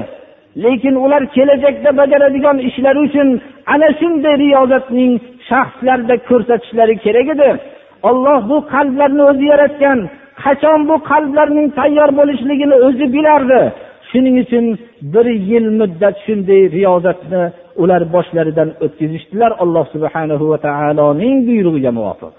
Lekin 0.63 0.95
ular 1.03 1.23
kelajakda 1.35 1.89
bajaradigan 1.99 2.57
ishlari 2.69 2.99
uchun 3.07 3.27
ana 3.73 3.89
shunday 3.99 4.35
riyozatning 4.43 5.13
shaxslarda 5.49 6.15
ko'rsatishlari 6.29 6.95
kerak 7.05 7.27
edi. 7.35 7.49
Olloh 8.09 8.39
bu 8.49 8.57
qalblarni 8.73 9.23
o'zi 9.31 9.45
yaratgan 9.53 9.99
qachon 10.43 10.79
bu 10.89 10.95
qalblarning 11.11 11.67
tayyor 11.79 12.09
bo'lishligini 12.19 12.75
o'zi 12.87 13.05
bilardi. 13.15 13.61
Shuning 14.09 14.35
uchun 14.43 14.65
bir 15.13 15.25
yil 15.49 15.67
muddat 15.79 16.15
shunday 16.25 16.61
riyozatni 16.75 17.43
ular 17.81 18.01
boshlaridan 18.15 18.69
o'tkazishdilar. 18.85 19.51
Alloh 19.63 19.85
subhana 19.93 20.35
va 20.51 20.57
taoloning 20.67 21.35
buyrug'iga 21.47 21.91
muvofiq. 21.99 22.33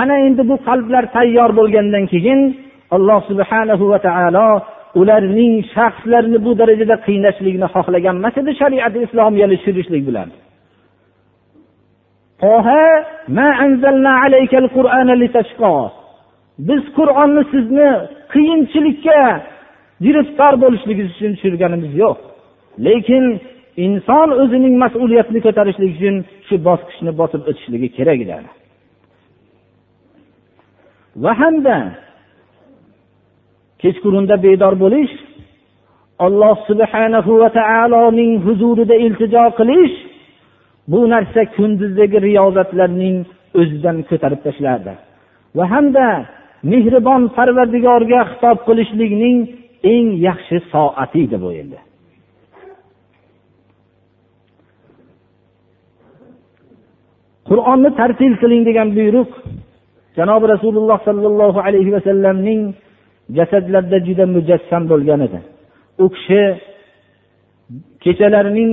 Ana 0.00 0.16
endi 0.26 0.42
bu 0.50 0.56
qalblar 0.68 1.04
tayyor 1.16 1.50
bo'lgandan 1.58 2.04
keyin 2.12 2.40
alloh 2.96 3.20
subhanahu 3.30 3.84
va 3.92 3.98
taolo 4.08 4.48
ularning 5.00 5.54
shaxslarini 5.74 6.38
bu 6.46 6.50
darajada 6.60 6.96
qiynashlikni 7.06 7.66
xohlagan 7.74 8.16
emas 8.20 8.34
edi 8.42 8.52
shariati 8.60 8.98
islomiyani 9.06 9.56
tushirishlik 9.58 10.02
bilan 10.08 10.28
biz 16.68 16.82
qur'onni 16.98 17.42
sizni 17.52 17.90
qiyinchilikka 18.32 19.20
giriftor 20.04 20.52
bo'lishligingiz 20.62 21.10
uchun 21.16 21.32
tushirganimiz 21.36 21.92
yo'q. 22.02 22.18
Lekin 22.86 23.24
inson 23.86 24.28
o'zining 24.42 24.74
mas'uliyatini 24.84 25.40
ko'tarishlik 25.46 25.90
uchun 25.96 26.16
shu 26.46 26.54
bosqichni 26.68 27.12
bosib 27.20 27.42
o'tishligi 27.50 27.88
kerak 27.96 28.18
edi. 28.24 28.36
Va 31.22 31.32
hamda 31.40 31.76
kechqurunda 33.82 34.36
bedor 34.46 34.74
bo'lish 34.84 35.14
alloh 36.26 36.56
subhanahu 36.68 37.32
va 37.42 37.48
taoloning 37.60 38.32
huzurida 38.46 38.96
iltijo 39.06 39.44
qilish 39.58 39.96
bu 40.90 41.00
narsa 41.12 41.40
kunduzdagi 41.56 42.18
riyozatlarning 42.26 43.16
o'zidan 43.60 43.96
ko'tarib 44.08 44.40
tashlardi. 44.46 44.92
Va 45.56 45.64
hamda 45.72 46.06
mehribon 46.72 47.22
parvardigorga 47.36 48.20
xitob 48.30 48.58
qilishlikning 48.68 49.36
eng 49.94 50.06
yaxshi 50.28 50.58
soati 50.72 51.18
edi 51.26 51.36
bu 51.44 51.50
endi. 51.60 51.78
Qur'onni 57.48 57.90
tartil 58.00 58.34
qiling 58.42 58.62
degan 58.68 58.88
buyruq 58.96 59.30
janobi 60.18 60.46
rasululloh 60.54 60.98
sollallohu 61.08 61.58
alayhi 61.66 61.90
vasallamning 61.96 62.60
jasadlarida 63.38 63.98
juda 64.06 64.24
mujassam 64.36 64.82
bo'lgan 64.92 65.20
edi. 65.26 65.38
U 66.04 66.06
kishi 66.14 66.42
kechalarining 68.04 68.72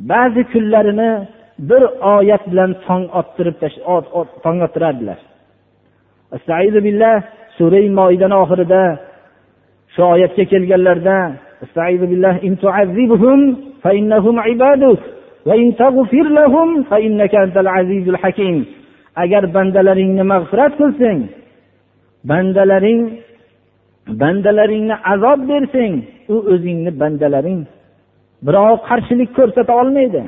ba'zi 0.00 0.42
kunlarini 0.52 1.10
bir 1.68 1.82
oyat 2.16 2.42
bilan 2.50 2.70
tong 2.86 3.04
ottirib 3.20 3.56
tong 4.44 4.58
ottirardilar. 4.66 5.18
Sura 7.58 7.80
moidani 7.98 8.36
oxirida 8.42 8.82
shu 9.94 10.02
oyatga 10.14 10.44
kelganlarida 10.52 11.16
agar 19.22 19.42
bandalaringni 19.56 20.24
mag'firat 20.32 20.72
qilsang 20.80 21.20
bandalaring 22.30 23.02
bandalaringni 24.22 24.96
azob 25.12 25.40
bersang 25.50 25.94
u 26.34 26.36
o'zingni 26.52 26.90
bandalaring 27.02 27.60
birov 28.46 28.74
qarshilik 28.88 29.30
ko'rsata 29.38 29.72
olmaydi. 29.80 30.22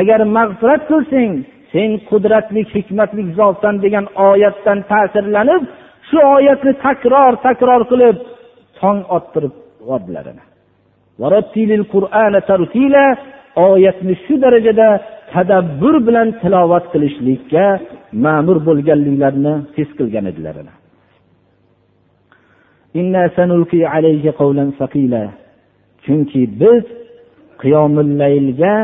Agar 0.00 0.20
mag'firat 0.36 0.82
qilsang 0.90 1.32
sen 1.72 1.90
qudratli 2.10 2.62
hikmatli 2.74 3.22
zotsan 3.38 3.74
degan 3.84 4.06
oyatdan 4.28 4.78
ta'sirlanib 4.90 5.62
shu 6.08 6.18
oyatni 6.36 6.72
takror 6.86 7.32
takror 7.46 7.82
qilib 7.90 8.16
tong 8.80 8.98
ottirib 9.16 9.54
yubordilar 9.80 10.26
oyatni 13.68 14.14
shu 14.24 14.34
darajada 14.44 14.88
tadabbur 15.32 15.96
bilan 16.06 16.28
tilovat 16.40 16.84
qilishlikka 16.92 17.66
ma'mur 18.24 18.58
bo'lganliklarini 18.68 19.54
his 19.76 19.88
qilgan 19.98 20.24
edilar 20.32 20.56
chunki 26.04 26.40
biz 26.60 26.84
qiyomillaylga 27.62 28.74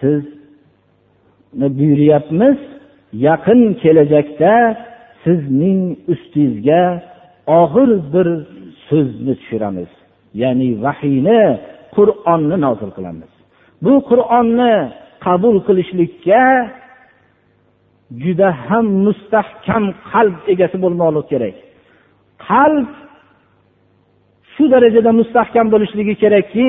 sizni 0.00 1.68
buyuryapmiz 1.78 2.58
yaqin 3.26 3.60
kelajakda 3.82 4.54
sizning 5.24 5.80
ustingizga 6.12 6.82
og'ir 7.60 7.90
bir 8.14 8.28
so'zni 8.88 9.34
tushiramiz. 9.40 9.90
Ya'ni 10.42 10.68
vahiyni 10.84 11.42
qur'onni 11.96 12.56
nozil 12.66 12.90
qilamiz. 12.96 13.30
Bu 13.84 13.94
qur'onni 14.10 14.74
qabul 15.26 15.56
qilishlikka 15.66 16.44
juda 18.22 18.48
ham 18.66 18.86
mustahkam 19.06 19.84
qalb 20.10 20.36
egasi 20.52 20.76
bo'lmoqlik 20.84 21.26
kerak. 21.32 21.56
Qalb 22.48 22.88
shu 24.52 24.64
darajada 24.72 25.10
mustahkam 25.20 25.66
bo'lishligi 25.74 26.14
kerakki 26.22 26.68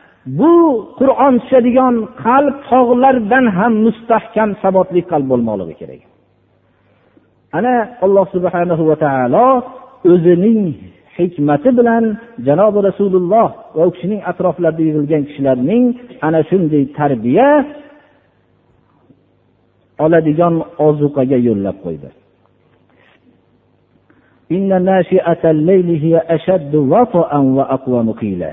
bu 0.38 0.52
qur'on 1.00 1.34
tushadigan 1.42 1.94
qalb 2.24 2.54
tog'lardan 2.70 3.44
ham 3.56 3.72
mustahkam 3.86 4.50
sabotli 4.62 5.00
qalb 5.10 5.26
bo'lmoqligi 5.32 5.74
kerak 5.80 6.02
ana 7.58 7.74
alloh 8.04 8.26
subhanahu 8.34 8.82
va 8.90 8.96
taolo 9.04 9.48
o'zining 10.12 10.62
hikmati 11.16 11.70
bilan 11.78 12.04
janobi 12.46 12.78
rasululloh 12.88 13.48
va 13.76 13.82
u 13.88 13.90
kishining 13.94 14.20
atroflarida 14.30 14.82
yig'ilgan 14.88 15.22
kishilarning 15.28 15.84
ana 16.26 16.40
shunday 16.50 16.84
tarbiya 16.98 17.50
oladigan 20.04 20.54
ozuqaga 20.86 21.38
yo'llab 21.48 21.78
qo'ydi 21.86 22.10
إن 24.56 24.70
ناشئة 24.90 25.50
الليل 25.50 25.88
هي 26.04 26.14
أشد 26.36 26.74
وطئا 26.74 27.38
وأقوم 27.38 28.12
قيلا 28.12 28.52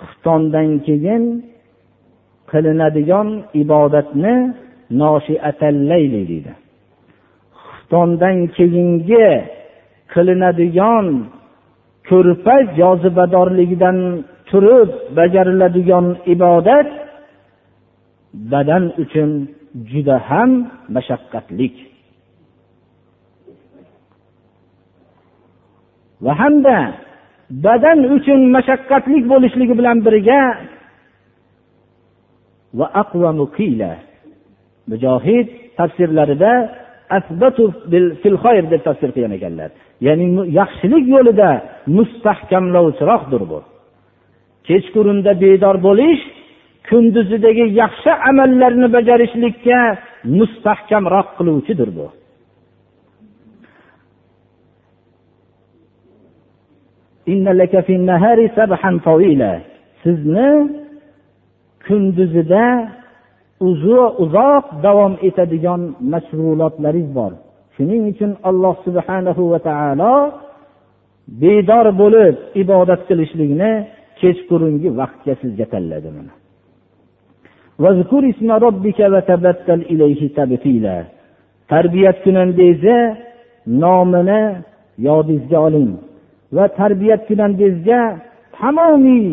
xuftondan 0.00 0.68
keyin 0.86 1.24
qilinadigan 2.50 3.28
ibodatni 3.62 4.34
noshiatallayli 5.02 6.22
deydi. 6.30 6.52
Xuftondan 7.62 8.36
keyingi 8.56 9.28
qilinadigan 10.12 11.06
ko'rpa 12.08 12.56
jozibadorligidan 12.78 13.98
turib 14.48 14.90
bajariladigan 15.18 16.06
ibodat 16.34 16.88
badan 18.52 18.84
uchun 19.02 19.30
juda 19.90 20.16
ham 20.28 20.50
mashaqqatlik. 20.94 21.74
Va 26.24 26.32
hamda 26.40 26.78
badan 27.64 27.98
uchun 28.16 28.40
mashaqqatli 28.56 29.18
bo'lishligi 29.32 29.74
bilan 29.80 29.96
birga 30.06 30.40
va 32.78 32.86
mujohid 34.90 35.46
tafsirlarida 35.78 36.52
deb 38.72 38.82
tafsir 38.88 39.10
qilgan 39.14 39.32
ekanlar. 39.38 39.70
Ya'ni 40.06 40.26
yaxshilik 40.60 41.04
yo'lida 41.14 41.50
mustahkamlovchiroqdir 41.96 43.42
bu. 43.50 43.60
Kechqurunda 44.68 45.32
bedor 45.44 45.76
bo'lish 45.86 46.22
kunduzidagi 46.88 47.64
yaxshi 47.82 48.10
amallarni 48.30 48.88
bajarishlikka 48.96 49.78
mustahkamroq 50.38 51.28
qiluvchidir 51.38 51.90
bu. 51.98 52.06
Sizni 60.02 60.50
kunduzida 61.86 62.64
uzoq 64.24 64.64
davom 64.84 65.14
etadigan 65.28 65.82
mashg'ulotlaringiz 66.12 67.10
bor. 67.18 67.32
Shuning 67.74 68.02
uchun 68.12 68.30
alloh 68.48 68.74
subhanahu 68.86 69.42
va 69.52 69.58
taolo 69.68 70.14
bedor 71.42 71.86
bo'lib 72.02 72.34
ibodat 72.62 73.00
qilishlikni 73.08 73.72
kechqurungi 74.20 74.88
vaqtga 75.00 75.34
sizga 75.42 75.66
tanladi 75.72 76.10
tarbiyat 81.72 82.16
kunangizni 82.24 82.98
nomini 83.82 84.40
yodingizga 85.06 85.58
oling. 85.66 85.90
Va 86.56 86.64
tarbiyat 86.78 87.22
kunangizga 87.28 88.02
tamomiy 88.58 89.28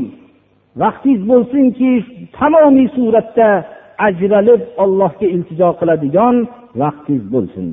vaqtingiz 0.82 1.22
bo'lsinki 1.32 1.92
tamomiy 2.40 2.88
suratda 2.96 3.50
ajralib 4.08 4.62
ollohga 4.84 5.28
iltijo 5.36 5.70
qiladigan 5.80 6.36
vaqtingiz 6.82 7.26
bo'lsin 7.36 7.66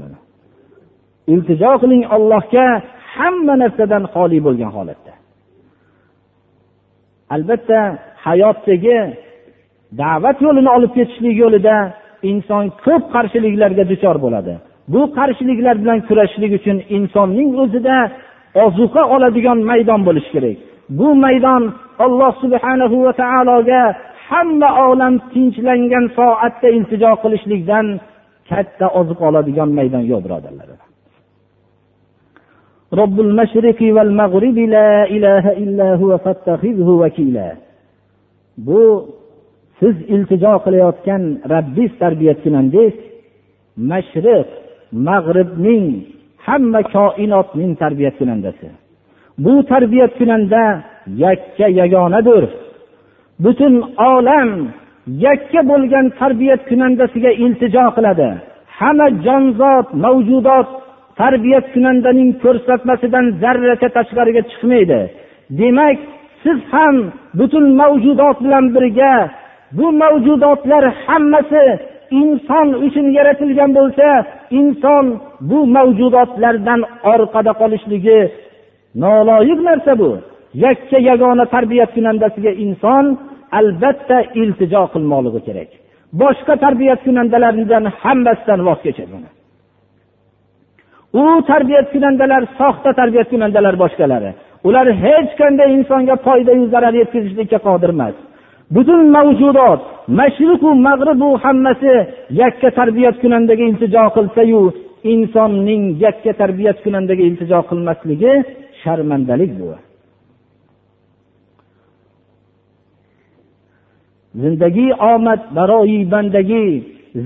iltijo 1.33 1.73
qiling 1.83 2.03
ollohga 2.17 2.67
hamma 3.15 3.55
narsadan 3.63 4.05
xoli 4.15 4.39
bo'lgan 4.47 4.71
holatda. 4.77 5.13
Albatta 7.35 7.81
hayotdagi 8.27 8.99
da'vat 10.01 10.39
yo'lini 10.47 10.71
olib 10.77 10.93
ketishlik 10.99 11.37
yo'lida 11.43 11.77
inson 12.31 12.65
ko'p 12.85 13.05
qarshiliklarga 13.15 13.85
duchor 13.93 14.17
bo'ladi. 14.25 14.55
Bu 14.93 15.03
qarshiliklar 15.19 15.75
bilan 15.83 15.99
kurashishlik 16.09 16.53
uchun 16.59 16.77
insonning 16.97 17.51
o'zida 17.63 17.97
ozuqa 18.65 19.03
oladigan 19.15 19.59
maydon 19.71 20.01
bo'lishi 20.07 20.31
kerak. 20.35 20.59
Bu 20.99 21.09
maydon 21.25 21.63
alloh 22.05 22.33
subhanahu 22.43 22.97
va 23.07 23.13
taologa 23.23 23.83
hamma 24.29 24.69
olam 24.89 25.15
tinchlangan 25.33 26.05
soatda 26.19 26.69
iltijo 26.77 27.13
qilishlikdan 27.23 27.87
katta 28.51 28.87
oziq 29.01 29.21
oladigan 29.29 29.71
maydon 29.79 30.05
yo'q 30.11 30.21
birodarlar. 30.27 30.69
Robbul 33.01 33.33
mashriqi 33.41 33.89
val 33.97 34.13
mag'ribi 34.21 34.65
la 34.77 34.91
ilaha 35.17 35.51
illa 35.65 35.89
huva 36.01 36.19
fattahizhu 36.27 36.93
vakila. 37.03 37.49
Bu 38.67 38.83
siz 39.81 39.97
iltijo 40.15 40.55
qilayotgan 40.65 41.23
rabbingiz 41.55 41.93
tarbiyachisiman 42.03 42.67
mashriq 43.91 44.49
mag'ribning 45.09 45.87
hamma 46.47 46.81
koinotning 46.95 47.73
tarbiyat 47.83 48.15
kunandasi. 48.21 48.67
Bu 49.45 49.53
tarbiyat 49.71 50.13
kunanda 50.19 50.63
yakka 51.25 51.67
yagonadir. 51.81 52.45
Butun 53.45 53.75
olam 53.99 54.51
yakka 55.27 55.61
bo'lgan 55.71 56.07
tarbiyat 56.21 56.63
kunandasiga 56.69 57.31
iltijo 57.45 57.85
qiladi. 57.97 58.29
Hamma 58.79 59.09
jonzot 59.27 59.89
mavjudot 60.05 60.69
tarbiyat 61.21 61.67
kunandaning 61.75 62.31
ko'rsatmasidan 62.45 63.27
zarracha 63.43 63.89
tashqariga 63.97 64.43
chiqmaydi. 64.51 65.01
Demak 65.59 65.99
siz 66.43 66.59
ham 66.73 66.97
butun 67.39 67.65
mavjudot 67.81 68.37
bilan 68.45 68.65
birga 68.75 69.15
bu 69.77 69.87
mavjudotlar 70.03 70.85
hammasi 71.07 71.65
inson 72.11 72.69
uchun 72.87 73.07
yaratilgan 73.19 73.71
bo'lsa 73.79 74.07
inson 74.61 75.05
bu 75.51 75.59
mavjudotlardan 75.77 76.81
orqada 77.13 77.53
qolishligi 77.61 78.21
noloyiq 79.05 79.61
narsa 79.69 79.93
bu. 80.03 80.11
Yakka 80.65 80.99
yagona 81.11 81.45
tarbiya 81.55 81.87
kunandasiga 81.95 82.53
inson 82.65 83.05
albatta 83.59 84.19
iltijo 84.41 84.83
qilmoqligi 84.93 85.41
kerak. 85.47 85.71
Boshqa 86.21 86.55
tarbiya 86.65 86.95
kunandalaridan 87.05 87.85
hammasidan 88.01 88.61
voz 88.67 88.81
kechadi 88.87 89.17
u 91.15 91.43
tarbiya 91.51 91.83
kunandalar 91.93 92.43
soxta 92.59 92.91
tarbiya 93.01 93.25
kunandalar 93.33 93.75
boshqalari. 93.83 94.31
Ular 94.69 94.87
hech 95.05 95.31
qanday 95.41 95.69
insonga 95.79 96.15
foydayu 96.27 96.65
zarar 96.75 96.95
yetkazishlikka 97.01 97.59
qodir 97.67 97.91
emas. 97.97 98.15
butun 98.71 99.11
mavjudot 99.17 99.81
mashriqu 100.09 100.69
mag'ribu 100.87 101.29
hammasi 101.43 101.95
yakka 102.41 102.69
tarbiyat 102.79 103.17
kunandaga 103.23 103.65
iltijo 103.71 104.05
qilsayu 104.17 104.63
insonning 105.13 105.85
yakka 106.05 106.33
tarbiyat 106.41 106.79
kunandaga 106.85 107.23
iltijo 107.29 107.59
qilmasligi 107.71 108.33
sharmandalik 108.83 109.53
bu. 109.59 109.69
Zindagi 114.41 114.87
omad 115.13 115.41
baroyi 115.57 116.01
bandagi 116.13 116.67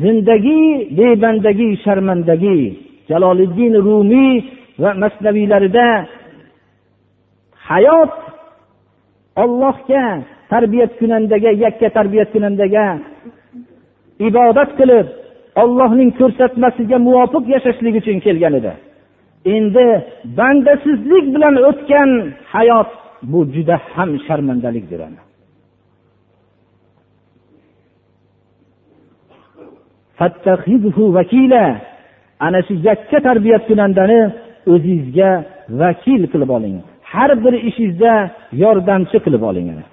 zindagi 0.03 0.61
bebandagi 0.97 1.69
sharmandagi 1.85 2.59
jaloliddin 3.09 3.75
rumiy 3.87 4.35
va 4.83 4.91
masnaviylarida 5.03 5.89
hayot 7.69 8.13
ollohga 9.43 10.05
tarbiyat 10.53 10.93
kunandaga 11.01 11.51
yakka 11.65 11.89
tarbiyat 11.97 12.29
kunandaga 12.35 12.85
ibodat 14.29 14.71
qilib 14.79 15.07
ollohning 15.63 16.11
ko'rsatmasiga 16.21 16.99
muvofiq 17.07 17.45
yashashlik 17.55 17.95
uchun 18.01 18.19
kelgan 18.27 18.55
edi. 18.61 18.73
Endi 19.57 19.87
bandasizlik 20.39 21.25
bilan 21.35 21.55
o'tgan 21.71 22.11
hayot 22.55 22.91
bu 23.31 23.41
juda 23.55 23.77
ham 23.95 24.11
sharmandalikdir 24.27 25.01
ana 32.47 32.61
shu 32.67 32.75
yakka 32.89 33.19
tarbiyat 33.29 33.63
kunandani 33.71 34.21
o'zingizga 34.73 35.31
vakil 35.81 36.23
qilib 36.33 36.51
oling. 36.57 36.77
Har 37.13 37.31
bir 37.45 37.55
ishingizda 37.69 38.13
yordamchi 38.63 39.19
qilib 39.25 39.43
oling 39.51 39.67
ana. 39.75 39.85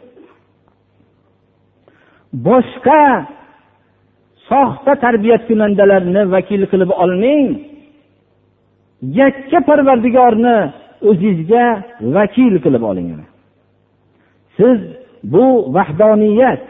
Boshqa 2.48 3.04
soxta 4.50 4.94
tarbiyat 5.06 5.42
kunandalarni 5.50 6.22
vakil 6.36 6.62
qilib 6.72 6.92
olmang 7.04 7.48
yakka 9.22 9.60
parvardigorni 9.70 10.58
o'zingizga 11.10 11.66
vakil 12.16 12.54
qilib 12.66 12.84
oling 12.92 13.08
siz 14.58 14.80
bu 15.34 15.46
vahdoniyat 15.76 16.62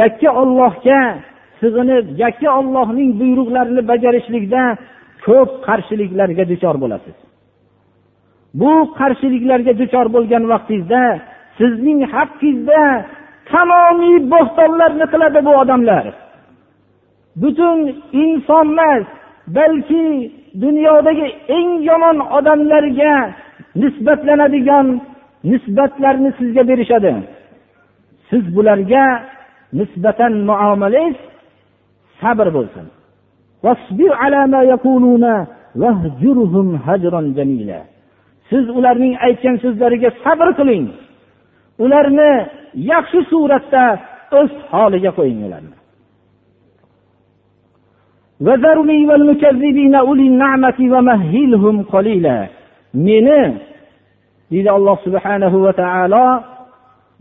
yakka 0.00 0.30
ollohga 0.42 1.00
sig'inib 1.60 2.04
yakka 2.24 2.48
ollohning 2.60 3.10
buyruqlarini 3.20 3.82
bajarishlikda 3.90 4.62
ko'p 5.26 5.50
qarshiliklarga 5.66 6.44
duchor 6.52 6.76
bo'lasiz. 6.82 7.16
Bu 8.60 8.72
qarshiliklarga 8.98 9.72
duchor 9.80 10.06
bo'lgan 10.14 10.44
vaqtingizda 10.52 11.02
sizning 11.58 12.00
haqqingizda 12.14 12.82
tamomiy 13.52 14.16
bo'xtonlarni 14.32 15.06
qiladi 15.12 15.40
bu 15.46 15.52
odamlar. 15.62 16.04
Butun 17.42 17.78
inson 18.22 18.66
emas 18.72 19.04
balki 19.56 20.04
dunyodagi 20.62 21.28
eng 21.56 21.70
yomon 21.88 22.18
odamlarga 22.38 23.14
nisbatlanadigan 23.82 24.86
nisbatlarni 25.50 26.30
sizga 26.38 26.62
berishadi. 26.70 27.12
Siz 28.30 28.44
bularga 28.56 29.04
nisbatan 29.78 30.32
muomalangiz 30.48 31.18
sabr 32.20 32.48
bo'lsin. 32.56 32.86
Siz 38.50 38.64
ularning 38.78 39.14
aytgan 39.26 39.56
so'zlariga 39.64 40.10
sabr 40.24 40.48
qiling. 40.58 40.84
Ularni 41.84 42.32
yaxshi 42.74 43.20
suratda 43.30 43.84
o'z 44.40 44.50
holiga 44.72 45.10
qo'ying 45.18 45.40
ularni 45.48 45.74
meni 53.06 53.42
deydi 54.50 54.70
alloh 54.76 54.96
subhanahu 55.06 55.56
va 55.64 55.72
taolo 55.82 56.26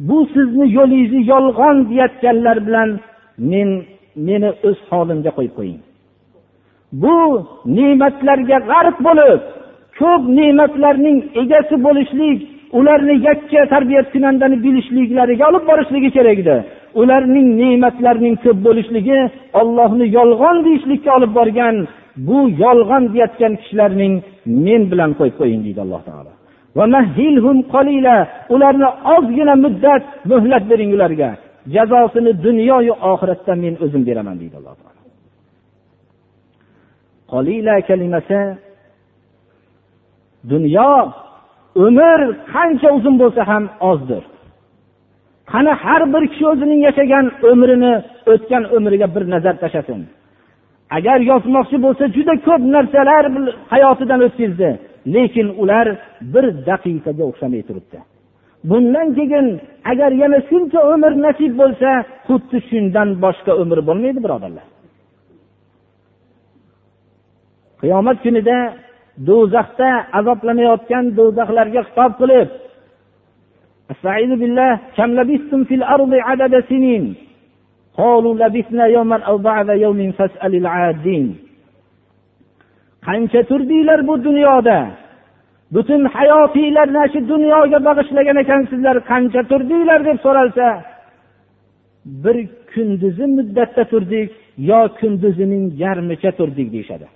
bu 0.08 0.18
sizni 0.34 0.66
yo'lingizni 0.78 1.22
yolg'on 1.34 1.78
deyayotganlar 1.90 2.58
bilan 2.68 2.90
men 3.52 3.70
meni 4.28 4.50
o'z 4.68 4.80
holimga 4.90 5.32
qo'yib 5.38 5.54
qo'ying. 5.60 5.82
Bu 7.02 7.16
ne'matlarga 7.78 8.58
g'arq 8.70 8.98
bo'lib 9.08 9.42
ko'p 10.00 10.22
ne'matlarning 10.38 11.18
egasi 11.42 11.76
bo'lishlik 11.86 12.40
ularni 12.80 13.16
yakka 13.28 13.62
tarbiyat 13.74 14.08
kunandani 14.14 14.58
bilishliklariga 14.66 15.44
olib 15.50 15.64
borishligi 15.70 16.10
kerak 16.18 16.38
edi 16.44 16.58
ularning 17.02 17.48
ne'matlarining 17.62 18.36
ko'p 18.44 18.58
bo'lishligi 18.68 19.20
ollohni 19.62 20.06
yolg'on 20.18 20.58
deyishlikka 20.66 21.10
olib 21.18 21.32
borgan 21.40 21.76
bu 22.28 22.38
yolg'on 22.64 23.04
deyayotgan 23.14 23.54
kishilarning 23.62 24.14
men 24.66 24.82
bilan 24.92 25.12
qo'yib 25.20 25.36
qo'ying 25.42 25.62
deydi 25.66 25.82
alloh 25.86 26.02
taolo. 26.10 26.32
Ularni 28.56 28.88
ozgina 29.16 29.56
muddat 29.66 30.04
muhlat 30.32 30.64
bering 30.72 30.92
ularga. 30.96 31.30
Jazosini 31.74 32.32
dunyoyu 32.46 32.94
oxiratda 33.12 33.54
men 33.64 33.74
o'zim 33.84 34.02
beraman 34.08 34.36
deydi 34.42 34.56
alloh 34.60 34.76
taolo. 34.82 35.02
Qolila 37.32 37.76
kalimasi 37.90 38.40
dunyo 40.52 40.90
umr 41.76 42.20
qancha 42.54 42.90
uzun 42.98 43.16
bo'lsa 43.22 43.42
ham 43.52 43.64
ozdir. 43.92 44.24
Qani 45.52 45.72
har 45.84 46.02
bir 46.14 46.24
kishi 46.32 46.46
o'zining 46.52 46.82
yashagan 46.88 47.26
umrini 47.52 47.94
o'tgan 48.32 48.64
umriga 48.78 49.08
bir 49.16 49.24
nazar 49.34 49.56
tashlasin. 49.64 50.02
Agar 50.98 51.20
yozmoqchi 51.32 51.78
bo'lsa 51.86 52.04
juda 52.16 52.34
ko'p 52.48 52.62
narsalar 52.76 53.24
hayotidan 53.74 54.20
o'tkazdi. 54.28 54.70
Lekin 55.16 55.48
ular 55.62 55.88
bir 56.34 56.46
daqiqaga 56.70 57.24
o'xshamay 57.30 57.62
turibdi. 57.70 58.00
Bundan 58.70 59.08
keyin 59.18 59.48
agar 59.92 60.12
yana 60.22 60.40
shuncha 60.50 60.80
umr 60.94 61.14
nasib 61.26 61.54
bo'lsa 61.62 61.90
xuddi 62.28 62.58
shundan 62.70 63.10
boshqa 63.24 63.52
umr 63.62 63.78
bo'lmaydi 63.88 64.20
birodarlar. 64.26 64.68
Qiyomat 67.82 68.18
kunida 68.26 68.58
do'zaxda 69.28 69.90
azoblanayotgan 70.20 71.06
do'zaxlarga 71.18 71.82
xitob 71.88 72.12
qilib 72.22 72.50
qancha 83.08 83.42
turdinglar 83.50 84.00
bu 84.10 84.16
dunyoda? 84.28 84.80
Butun 85.76 86.02
hayotinglarni 86.16 87.04
shu 87.14 87.20
dunyoga 87.34 87.80
bag'ishlagan 87.88 88.38
ekansizlar 88.44 88.98
qancha 89.12 89.42
turdinglar? 89.52 90.00
deb 90.10 90.18
so'ralsa 90.26 90.68
bir 92.24 92.38
kunduzi 92.74 93.26
muddatda 93.38 93.84
turdik 93.92 94.30
yo 94.70 94.80
kunduzining 95.00 95.66
yarmicha 95.84 96.32
turdik 96.40 96.68
deyishadi. 96.76 97.08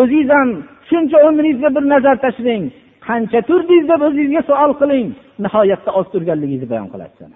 O'zingiz 0.00 0.30
ham 0.36 0.48
shuncha 0.88 1.18
umringizga 1.28 1.68
bir 1.76 1.84
nazar 1.92 2.16
tashlang. 2.24 2.64
Qancha 3.06 3.40
turdingiz 3.48 3.84
deb 3.92 4.00
o'zingizga 4.08 4.42
savol 4.50 4.72
qiling. 4.80 5.06
Nihoyatda 5.44 5.90
oz 5.98 6.06
turganligingizni 6.12 6.68
bayon 6.72 6.88
qilasiz 6.94 7.30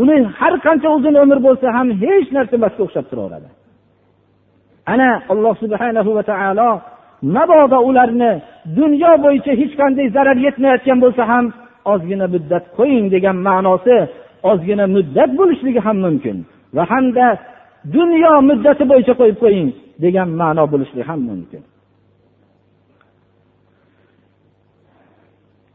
uni 0.00 0.16
har 0.38 0.54
qancha 0.66 0.88
uzun 0.96 1.14
umr 1.24 1.38
bo'lsa 1.46 1.66
ham 1.76 1.88
hech 2.02 2.28
narsa 2.36 2.54
emasga 2.58 2.80
o'xshab 2.86 3.06
turaveradi. 3.10 3.48
Ana 4.92 5.10
alloh 5.32 5.54
subhanahu 5.62 6.10
va 6.16 6.22
taolo 6.30 6.70
mabodo 7.36 7.78
ularni 7.88 8.32
dunyo 8.78 9.12
bo'yicha 9.24 9.52
hech 9.60 9.74
qanday 9.80 10.06
zarar 10.16 10.38
yetmayotgan 10.46 10.98
bo'lsa 11.04 11.22
ham 11.32 11.44
ozgina 11.92 12.26
muddat 12.34 12.64
qo'ying 12.78 13.06
degan 13.14 13.36
ma'nosi 13.48 13.96
ozgina 14.50 14.86
muddat 14.96 15.30
bo'lishligi 15.38 15.80
ham 15.86 15.96
mumkin. 16.06 16.36
Va 16.76 16.84
hamda 16.92 17.26
dunyo 17.96 18.32
muddati 18.48 18.84
bo'yicha 18.90 19.14
qo'yib 19.20 19.38
qo'ying. 19.44 19.68
degan 20.03 20.29
ma'no 20.41 20.63
bo'lishligi 20.71 21.05
ham 21.09 21.21
mumkin 21.31 21.63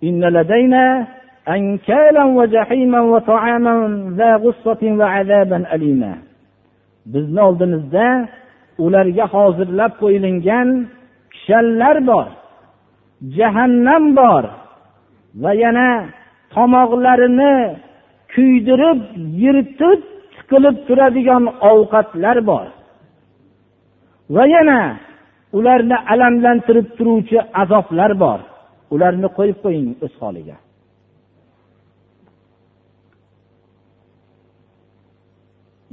إن 0.08 0.22
لدينا 0.36 0.84
أنكالا 1.56 2.24
وجحيما 2.38 3.00
وطعاما 3.12 3.74
ذا 4.18 4.30
غصة 4.44 4.82
وعذابا 5.00 5.58
أليما 5.74 6.14
bizni 7.12 7.40
oldimizda 7.48 8.28
ularga 8.84 9.24
hozirlab 9.34 9.92
qo'yilgan 10.02 10.68
kishanlar 11.32 11.96
bor 12.10 12.28
jahannam 13.36 14.04
bor 14.18 14.44
va 15.42 15.52
yana 15.62 15.88
tomoqlarini 16.54 17.54
kuydirib 18.34 19.00
yirtib 19.42 20.00
tiqilib 20.34 20.76
turadigan 20.86 21.44
ovqatlar 21.70 22.36
bor 22.50 22.66
va 24.36 24.44
yana 24.54 24.78
ularni 25.58 25.96
alamlantirib 26.12 26.86
turuvchi 26.96 27.38
azoblar 27.62 28.12
bor 28.24 28.40
ularni 28.94 29.28
qo'yib 29.36 29.58
qo'ying 29.64 29.88
o'z 30.06 30.14
holiga 30.22 30.56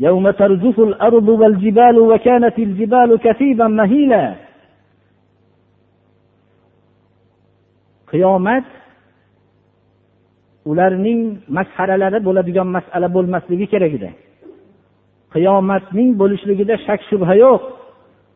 يوم 0.08 0.26
ترجف 0.32 0.80
الأرض 0.80 1.28
والجبال 1.42 1.96
وكانت 2.12 2.60
الجبال 2.60 3.10
كثيبا 3.26 3.68
مهيلا 3.68 4.36
qiyomat 8.12 8.68
ularning 10.72 11.22
masxaralari 11.58 12.20
bo'ladigan 12.28 12.68
masala 12.78 13.08
bo'lmasligi 13.16 13.66
kerak 13.74 13.94
edi 14.00 14.10
qiyomatning 15.34 16.10
bo'lishligida 16.22 16.76
shak 16.86 17.00
shubha 17.10 17.34
yo'q 17.44 17.62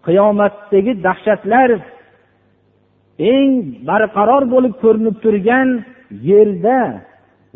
Qiyomatdagi 0.07 0.93
dahshatlar 1.07 1.71
eng 3.35 3.53
barqaror 3.89 4.43
bo'lib 4.55 4.75
ko'rinib 4.83 5.17
turgan 5.25 5.69
yerda 6.31 6.81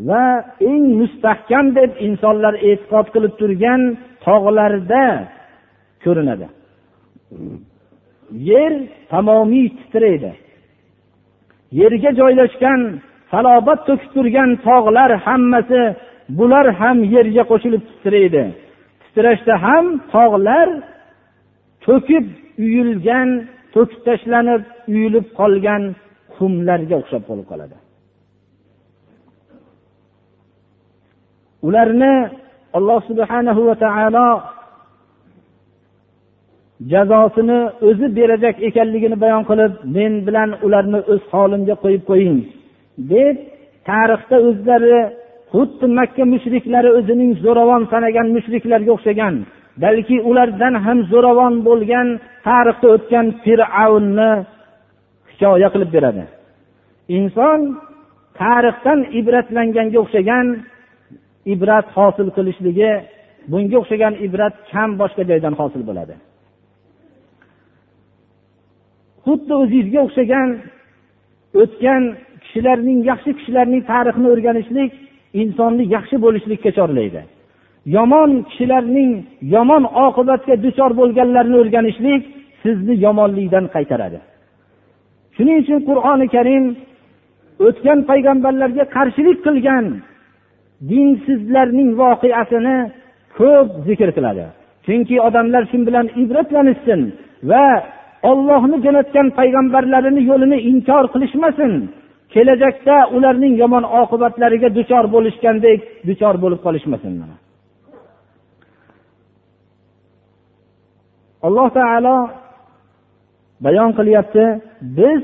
va 0.08 0.24
eng 0.70 0.84
mustahkam 1.00 1.66
deb 1.78 1.90
insonlar 2.06 2.54
e'tiqod 2.68 3.06
qilib 3.14 3.34
turgan 3.40 3.80
tog'larda 4.24 5.04
ko'rinadi. 6.04 6.46
Yer 8.50 8.72
tamomiy 9.12 9.66
titraydi. 9.78 10.32
Yerga 11.80 12.10
joylashgan 12.20 12.80
salobat 13.32 13.80
to'kib 13.88 14.10
turgan 14.16 14.50
tog'lar 14.66 15.10
hammasi 15.26 15.82
bular 16.38 16.66
ham 16.80 16.96
yerga 17.14 17.42
qo'shilib 17.50 17.82
titraydi. 17.90 18.44
Titrashda 19.04 19.54
ham 19.66 19.84
tog'lar 20.14 20.68
to'kib 21.86 22.24
uyilgan 22.64 23.28
to'kib 23.74 24.00
tashlanib 24.08 24.62
uyilib 24.92 25.26
qolgan 25.40 25.82
xumlarga 26.36 26.94
o'xshab 27.00 27.22
bo'lib 27.28 27.46
qoladi. 27.52 27.76
Ularni 31.66 32.14
alloh 32.76 33.00
subhanahu 33.10 33.60
va 33.68 33.74
taolo 33.84 34.28
jazosini 36.92 37.58
o'zi 37.88 38.06
berajak 38.18 38.56
ekanligini 38.68 39.16
bayon 39.24 39.42
qilib 39.50 39.72
men 39.96 40.12
bilan 40.26 40.50
ularni 40.66 41.00
o'z 41.12 41.22
holimga 41.32 41.74
qo'yib 41.82 42.02
qo'ying 42.10 42.38
deb 43.12 43.36
tarixda 43.88 44.36
o'zlari 44.48 44.98
xuddi 45.52 45.86
makka 45.98 46.24
mushriklari 46.34 46.90
o'zining 46.98 47.30
zo'ravon 47.44 47.82
sanagan 47.92 48.26
mushriklarga 48.36 48.90
o'xshagan 48.96 49.34
balki 49.82 50.16
ulardan 50.30 50.74
ham 50.84 50.98
zo'ravon 51.12 51.54
bo'lgan 51.68 52.08
tarixda 52.46 52.86
o'tgan 52.96 53.26
fir'avnni 53.44 54.30
hikoya 55.30 55.68
qilib 55.74 55.90
beradi. 55.96 56.24
Inson 57.18 57.60
tarixdan 58.40 59.00
ibratlanganga 59.20 59.98
o'xshagan 60.04 60.46
ibrat 61.54 61.86
hosil 61.96 62.28
qilishligi 62.36 62.92
bunga 63.50 63.76
o'xshagan 63.82 64.14
ibrat 64.26 64.54
kam 64.70 64.90
boshqa 65.00 65.22
joydan 65.30 65.54
hosil 65.60 65.82
bo'ladi. 65.88 66.14
Xuddi 69.24 69.52
o'zingizga 69.62 70.00
o'xshagan 70.06 70.48
o'tgan 71.62 72.02
kishilarning 72.44 72.98
yaxshi 73.10 73.30
kishilarning 73.38 73.82
tarixini 73.92 74.28
o'rganishlik 74.34 74.90
insonni 75.42 75.84
yaxshi 75.96 76.16
bo'lishlikka 76.24 76.70
chorlaydi. 76.78 77.22
Yomon 77.86 78.30
kishilarning 78.48 79.12
yomon 79.54 79.84
oqibatga 80.06 80.54
duchor 80.64 80.90
bo'lganlarini 81.00 81.56
o'rganishlik 81.62 82.22
sizni 82.62 82.94
yomonlikdan 83.06 83.64
qaytaradi. 83.74 84.18
Shuning 85.36 85.58
uchun 85.62 85.80
qur'oni 85.88 86.26
karim 86.36 86.64
o'tgan 87.66 87.98
payg'ambarlarga 88.10 88.84
qarshilik 88.96 89.38
qilgan 89.46 89.84
dinsizlarning 90.90 91.90
voqeasini 92.00 92.76
ko'p 93.38 93.68
zikr 93.88 94.08
qiladi. 94.16 94.44
Chunki 94.86 95.16
odamlar 95.28 95.62
shu 95.70 95.78
bilan 95.88 96.06
ibratlanishsin 96.22 97.00
va 97.50 97.66
ollohni 98.30 98.76
jo'natgan 98.86 99.26
payg'ambarlarini 99.38 100.22
yo'lini 100.30 100.58
inkor 100.70 101.04
qilishmasin. 101.14 101.72
Kelajakda 102.34 102.96
ularning 103.16 103.54
yomon 103.62 103.84
oqibatlariga 104.00 104.68
duchor 104.78 105.04
bo'lishgandek 105.14 105.78
duchor 106.08 106.34
bo'lib 106.42 106.60
qolishmasin 106.66 107.14
alloh 111.46 111.68
taolo 111.78 112.16
bayon 113.64 113.90
qilyapti 113.98 114.44
biz 114.98 115.22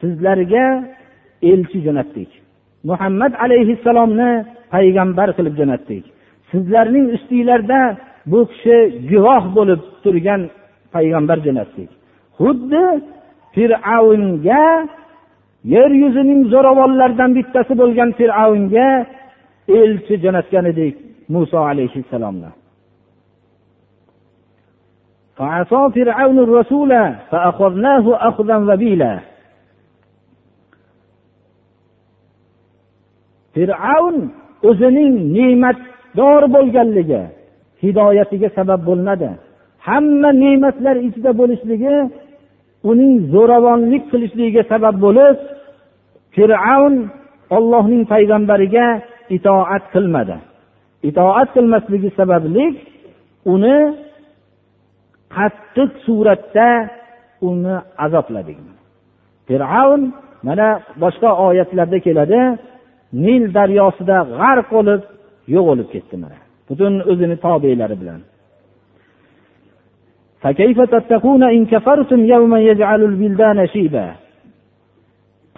sizlarga 0.00 0.66
elchi 1.50 1.78
jo'natdik. 1.86 2.30
Muhammad 2.90 3.32
alayhissalomni 3.44 4.30
payg'ambar 4.74 5.28
qilib 5.36 5.54
jo'natdik. 5.60 6.04
Sizlarning 6.50 7.06
ustinglarda 7.16 7.80
bu 8.30 8.40
kishi 8.50 8.76
guvoh 9.10 9.44
bo'lib 9.56 9.80
turgan 10.02 10.42
payg'ambar 10.94 11.38
jo'natdik. 11.46 11.90
Xuddi 12.38 12.84
fir'avnga 13.54 14.64
yer 15.74 15.90
yuzining 16.02 16.40
zo'ravonlaridan 16.52 17.30
bittasi 17.38 17.72
bo'lgan 17.80 18.10
fir'avnga 18.18 18.88
elchi 19.80 20.14
jo'natgan 20.24 20.64
edik 20.72 20.94
muso 21.34 21.58
alayhissalomni. 21.70 22.50
فعصى 25.37 25.81
فرعون 25.95 26.39
الرسول 26.39 26.91
فأخذناه 27.31 28.05
أخذا 28.29 28.57
وبيلا 28.57 29.19
fir'avn 33.55 34.17
o'zining 34.69 35.13
ne'matdor 35.35 36.43
bo'lganligi 36.55 37.21
hidoyatiga 37.83 38.49
sabab 38.57 38.81
bo'lmadi 38.89 39.29
hamma 39.87 40.29
ne'matlar 40.43 40.95
ichida 41.07 41.31
bo'lishligi 41.39 41.95
uning 42.91 43.13
zo'ravonlik 43.33 44.03
qilishligiga 44.11 44.63
sabab 44.73 44.95
bo'lib 45.05 45.37
fir'avn 46.35 46.95
ollohning 47.57 48.03
payg'ambariga 48.13 48.85
itoat 49.37 49.83
qilmadi 49.93 50.37
itoat 51.09 51.49
qilmasligi 51.55 52.09
sababli 52.19 52.65
uni 53.53 53.77
qattiq 55.36 55.90
suratda 56.06 56.68
uni 57.48 57.76
azobladik 58.04 58.58
fir'avn 59.48 60.02
mana 60.46 60.68
boshqa 61.02 61.30
oyatlarda 61.46 61.98
keladi 62.06 62.40
nil 63.24 63.42
daryosida 63.56 64.18
g'arq 64.38 64.66
bo'lib 64.76 65.02
yo'qolib 65.54 65.88
ketdi 65.94 66.16
mana. 66.22 66.38
Butun 66.68 66.92
o'zini 67.10 67.36
tobelari 67.44 67.96
bilan. 68.02 68.20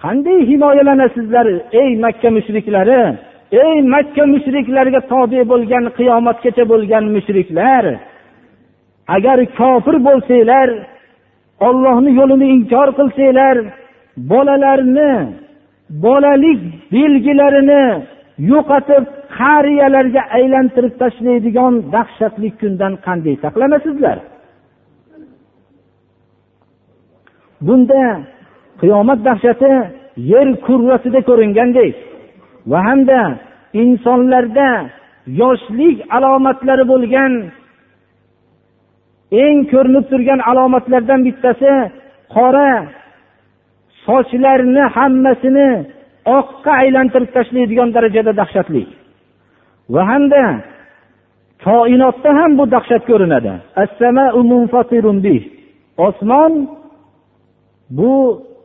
Qanday 0.03 0.39
himoyalanasizlar 0.51 1.47
ey 1.81 1.89
makka 2.03 2.29
mushriklari 2.37 3.01
ey 3.63 3.75
makka 3.93 4.23
mushriklariga 4.33 5.01
tobe 5.11 5.41
bo'lgan 5.51 5.85
qiyomatgacha 5.97 6.63
bo'lgan 6.71 7.03
mushriklar! 7.15 7.85
Agar 9.07 9.37
kofir 9.59 9.95
bo'lsanglar 10.07 10.69
ollohni 11.67 12.11
yo'lini 12.19 12.47
inkor 12.55 12.87
qilsanglar 12.99 13.57
bolalarni 14.31 15.13
bolalik 15.89 16.59
belgilarini 16.93 17.83
yo'qotib 18.51 19.03
qariyalarga 19.39 20.21
aylantirib 20.37 20.93
tashlaydigan 21.01 21.73
dahshatli 21.95 22.49
kundan 22.59 22.93
qanday 23.05 23.35
saqlanasizlar 23.43 24.17
bunda 27.67 28.03
qiyomat 28.81 29.19
dahshati 29.27 29.71
yer 30.31 30.47
kurrasida 30.65 31.19
ko'ringandek 31.29 31.95
va 32.71 32.79
hamda 32.87 33.21
insonlarda 33.83 34.69
yoshlik 35.41 35.97
alomatlari 36.17 36.83
bo'lgan 36.91 37.33
eng 39.31 39.57
ko'rinib 39.71 40.05
turgan 40.11 40.39
alomatlardan 40.51 41.21
bittasi 41.27 41.73
qora 42.35 42.71
sochlarni 44.05 44.83
hammasini 44.95 45.69
oqqa 46.39 46.71
aylantirib 46.81 47.29
tashlaydigan 47.37 47.89
darajada 47.95 48.31
dahshatli. 48.41 48.83
Va 49.93 50.01
hamda 50.11 50.43
koinotda 51.65 52.29
ham 52.39 52.51
bu 52.59 52.63
dahshat 52.75 53.03
ko'rinadi. 53.09 53.53
Osmon 56.07 56.53
bu 57.97 58.13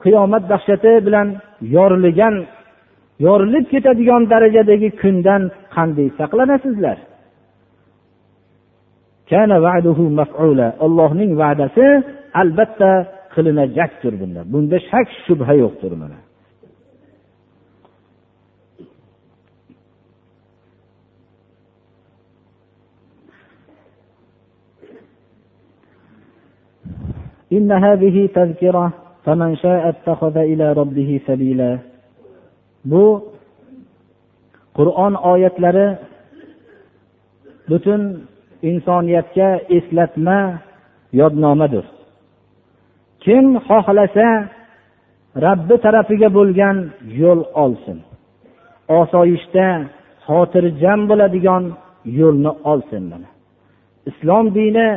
qiyomat 0.05 0.45
dahshati 0.53 0.93
bilan 1.07 1.29
yorilgan 1.77 2.35
yorilib 3.27 3.67
ketadigan 3.73 4.23
darajadagi 4.33 4.89
kundan 5.03 5.43
qanday 5.75 6.09
saqlanasizlar? 6.19 6.99
allohning 10.86 11.32
va'dasi 11.42 11.88
albatta 12.42 12.92
qilinajakdir 13.34 14.14
bunda 14.22 14.42
bunda 14.54 14.78
shak 14.90 15.08
shubha 15.26 15.54
yo'qdir 15.64 15.94
mana 16.04 16.20
إن 27.58 27.72
هذه 27.72 28.18
تذكرة 28.40 28.86
فمن 29.26 29.56
شاء 29.56 29.90
اتخذ 29.90 30.36
إلى 30.38 30.66
ربه 30.74 31.10
سبيلا 31.28 31.72
bu 32.86 33.30
qur'on 34.74 35.14
oyatlari 35.14 35.98
butun 37.70 38.26
insoniyatga 38.63 39.49
eslatma 39.77 40.39
yodnomadir. 41.21 41.85
Kim 43.25 43.47
xohlasa 43.69 44.29
rabbi 45.47 45.77
tarafiga 45.85 46.29
bo'lgan 46.39 46.77
yo'l 47.21 47.41
olsin. 47.65 47.99
Osoyishta 49.01 49.67
xotirjam 50.27 51.01
bo'ladigan 51.11 51.65
yo'lni 52.21 52.53
olsin 52.73 53.03
mana. 53.11 53.29
Islom 54.11 54.47
dini 54.59 54.89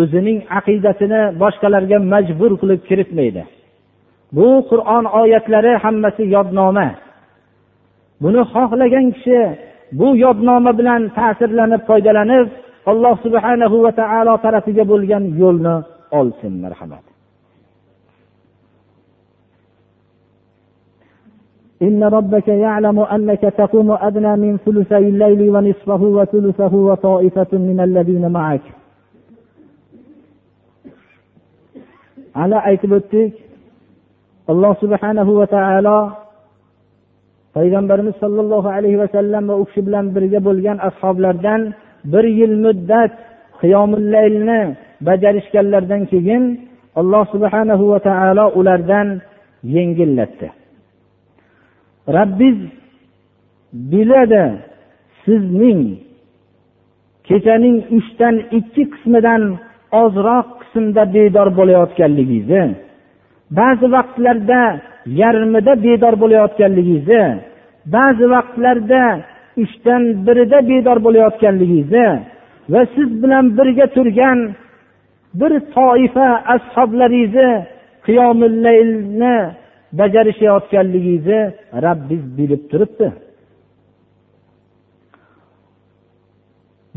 o'zining 0.00 0.38
aqidasini 0.58 1.22
boshqalarga 1.42 1.98
majbur 2.12 2.52
qilib 2.60 2.80
kiritmaydi. 2.88 3.42
Bu 4.36 4.48
qur'on 4.70 5.04
oyatlari 5.20 5.72
hammasi 5.84 6.22
yodnoma. 6.36 6.88
Buni 8.22 8.42
xohlagan 8.52 9.06
kishi 9.16 9.40
bu 9.98 10.08
yodnoma 10.24 10.72
bilan 10.78 11.02
ta'sirlanib 11.18 11.82
foydalanib 11.88 12.48
alloh 12.91 13.15
subhanahu 13.25 13.75
va 13.85 13.91
taolo 14.01 14.33
tarafiga 14.45 14.83
bo'lgan 14.91 15.23
yo'lni 15.41 15.75
olsin 16.19 16.53
marhamat 16.65 17.05
إن 21.87 22.03
ربك 22.03 22.47
يعلم 22.47 22.99
أنك 22.99 23.41
تقوم 23.41 23.89
أدنى 23.91 24.33
من 24.43 24.57
ثلثي 24.65 24.97
الليل 25.13 25.41
ونصفه 25.55 26.01
وثلثه 26.17 26.73
وطائفة 26.75 27.51
من 27.69 27.77
الذين 27.87 28.31
معك 28.31 28.65
على 32.35 32.57
aytib 32.69 32.91
o'tdik 32.97 33.33
alloh 34.51 34.73
subhanahu 34.83 35.31
va 35.39 35.45
taolo 35.55 35.99
payg'ambarimiz 37.53 38.15
sollallohu 38.23 38.67
alayhi 38.77 38.97
vasallam 39.03 39.43
va 39.49 39.55
u 39.61 39.63
kishi 39.69 39.81
bilan 39.87 40.05
birga 40.15 40.39
bo'lgan 40.47 40.77
ashoblardan 40.89 41.61
bir 42.12 42.24
yil 42.38 42.54
muddat 42.64 43.12
qiyomullaylni 43.60 44.60
bajarishganlaridan 45.06 46.02
keyin 46.12 46.44
alloh 47.00 47.24
subhanahu 47.34 47.84
va 47.92 47.98
taolo 48.08 48.46
ulardan 48.58 49.08
yengillatdi. 49.74 50.48
Rabbiz 52.16 52.58
biladi 53.72 54.44
sizning 55.24 55.82
kechaning 57.28 57.76
uchdan 57.98 58.34
ikki 58.58 58.82
qismidan 58.92 59.42
ozroq 60.02 60.48
qismda 60.60 61.02
bedor 61.14 61.48
bo'layotganligingizni 61.58 62.64
ba'zi 63.58 63.86
vaqtlarda 63.96 64.62
yarmida 65.20 65.72
bedor 65.86 66.14
bo'layotganligingizni 66.22 67.24
ba'zi 67.96 68.24
vaqtlarda 68.34 69.02
uchdan 69.62 70.02
birida 70.26 70.58
bedor 70.70 70.98
bo'layotganligingizni 71.06 72.08
va 72.72 72.80
siz 72.94 73.08
bilan 73.22 73.44
birga 73.58 73.86
turgan 73.96 74.38
bir 75.40 75.52
toifa 75.76 76.28
ashoblaringizni 76.54 77.50
qiyomillaylni 78.06 79.36
bajarishayotganligingizni 79.98 81.40
rabbiz 81.84 82.22
bilib 82.38 82.62
turibdi. 82.70 83.08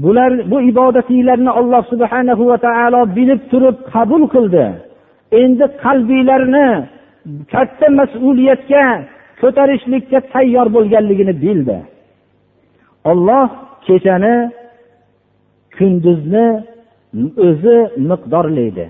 Bular 0.04 0.52
bu 0.52 0.58
ibodatinglarni 0.62 1.52
alloh 1.60 1.84
subhanahu 1.92 2.44
va 2.52 2.58
taolo 2.58 3.02
bilib 3.18 3.42
turib 3.52 3.78
qabul 3.94 4.24
qildi. 4.34 4.66
Endi 5.42 5.66
qalbinglarni 5.84 6.68
katta 7.54 7.88
mas'uliyatga 8.00 8.86
ko'tarishlikka 9.42 10.20
tayyor 10.34 10.68
bo'lganligini 10.76 11.34
bildi. 11.46 11.78
Olloh 13.10 13.50
kechani 13.88 14.36
kunduzni 15.78 16.48
o'zi 17.48 17.78
miqdorlaydi. 18.10 18.86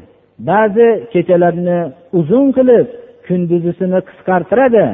Ba'zi 0.49 0.88
kechalarni 1.14 1.80
uzun 2.20 2.45
qilib 2.57 2.88
kunduzisini 3.28 3.99
qisqartiradi 4.09 4.86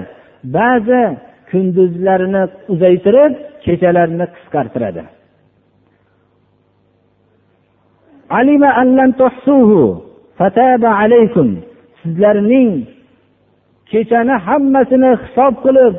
ba'zi 0.58 1.02
kunduzlarini 1.52 2.44
uzaytirib 2.74 3.34
kechalarni 3.66 4.26
qisqartiradi. 4.36 5.04
Sizlarning 12.02 12.72
kechani 13.92 14.36
hammasini 14.48 15.12
hisob 15.24 15.54
qilib 15.66 15.94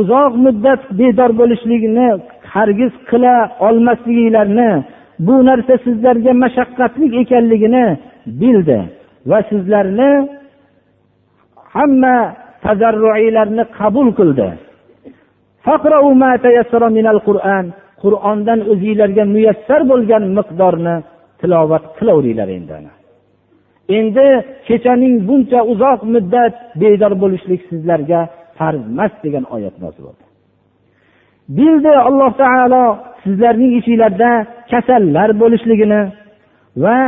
uzoq 0.00 0.32
muddat 0.44 0.82
bedor 0.98 1.30
bo'lishlikni 1.40 2.08
hargiz 2.52 2.92
qila 3.10 3.34
olmasliginglarni 3.66 4.70
bu 5.26 5.34
narsa 5.48 5.74
sizlarga 5.84 6.32
mashaqqatli 6.44 7.06
ekanligini 7.20 7.86
bildi 8.40 8.78
va 9.30 9.38
sizlarni 9.50 10.10
hamma 11.74 12.16
tazarruiylarni 12.64 13.64
qabul 13.78 14.08
qildi. 14.18 14.48
Qur'ondan 18.02 18.60
o'zinglarga 18.72 19.24
muyassar 19.34 19.80
bo'lgan 19.90 20.24
miqdorni 20.38 20.96
tilovat 21.40 21.84
qilaveringlar 21.98 22.48
endi 22.58 22.76
endi 23.98 24.26
kechaning 24.68 25.14
buncha 25.28 25.60
uzoq 25.72 26.00
muddat 26.14 26.54
bedor 26.80 27.12
bo'lishlik 27.22 27.60
sizlarga 27.70 28.20
farz 28.58 28.82
emas 28.92 29.12
degan 29.24 29.44
oyat 29.56 29.74
nozil 29.82 30.02
bo'ldi. 30.06 30.27
Bildi 31.56 31.92
alloh 32.08 32.32
taolo 32.42 32.84
sizlarning 33.22 33.72
ichinglarda 33.78 34.30
kasallar 34.70 35.28
bo'lishligini 35.40 36.02
va 36.84 36.98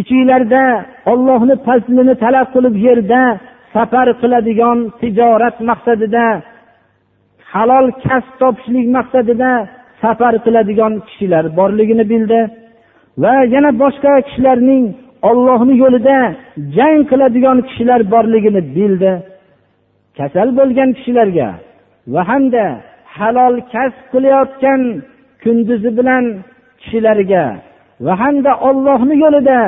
ichinglarda 0.00 0.64
ollohni 1.12 1.54
fazlini 1.66 2.14
talab 2.24 2.46
qilib 2.54 2.74
yerda 2.86 3.22
safar 3.74 4.08
qiladigan 4.22 4.78
tijorat 5.00 5.56
maqsadida 5.70 6.26
halol 7.52 7.86
kasb 8.04 8.32
topishlik 8.40 8.86
maqsadida 8.96 9.50
safar 10.02 10.34
qiladigan 10.44 10.92
kishilar 11.08 11.44
borligini 11.58 12.04
bildi 12.12 12.40
va 13.22 13.34
yana 13.54 13.70
boshqa 13.82 14.12
kishilarning 14.26 14.84
ollohni 15.30 15.74
yo'lida 15.82 16.18
jang 16.76 17.00
qiladigan 17.10 17.58
kishilar 17.68 18.00
borligini 18.14 18.62
bildi. 18.76 19.12
Kasal 20.18 20.48
bo'lgan 20.58 20.90
kishilarga 20.96 21.48
va 22.12 22.22
hamda 22.30 22.66
halol 23.18 23.54
kasb 23.72 23.98
qilayotgan 24.12 24.80
kunduzi 25.42 25.90
bilan 25.98 26.24
kishilarga 26.80 27.44
va 28.04 28.12
hamda 28.22 28.52
ollohni 28.68 29.14
yo'lida 29.24 29.60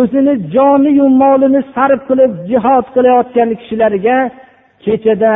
o'zini 0.00 0.34
joniyu 0.54 1.06
molini 1.22 1.60
sarf 1.74 2.00
qilib 2.08 2.32
jihod 2.50 2.86
qilayotgan 2.94 3.48
kishilarga 3.60 4.16
kechada 4.84 5.34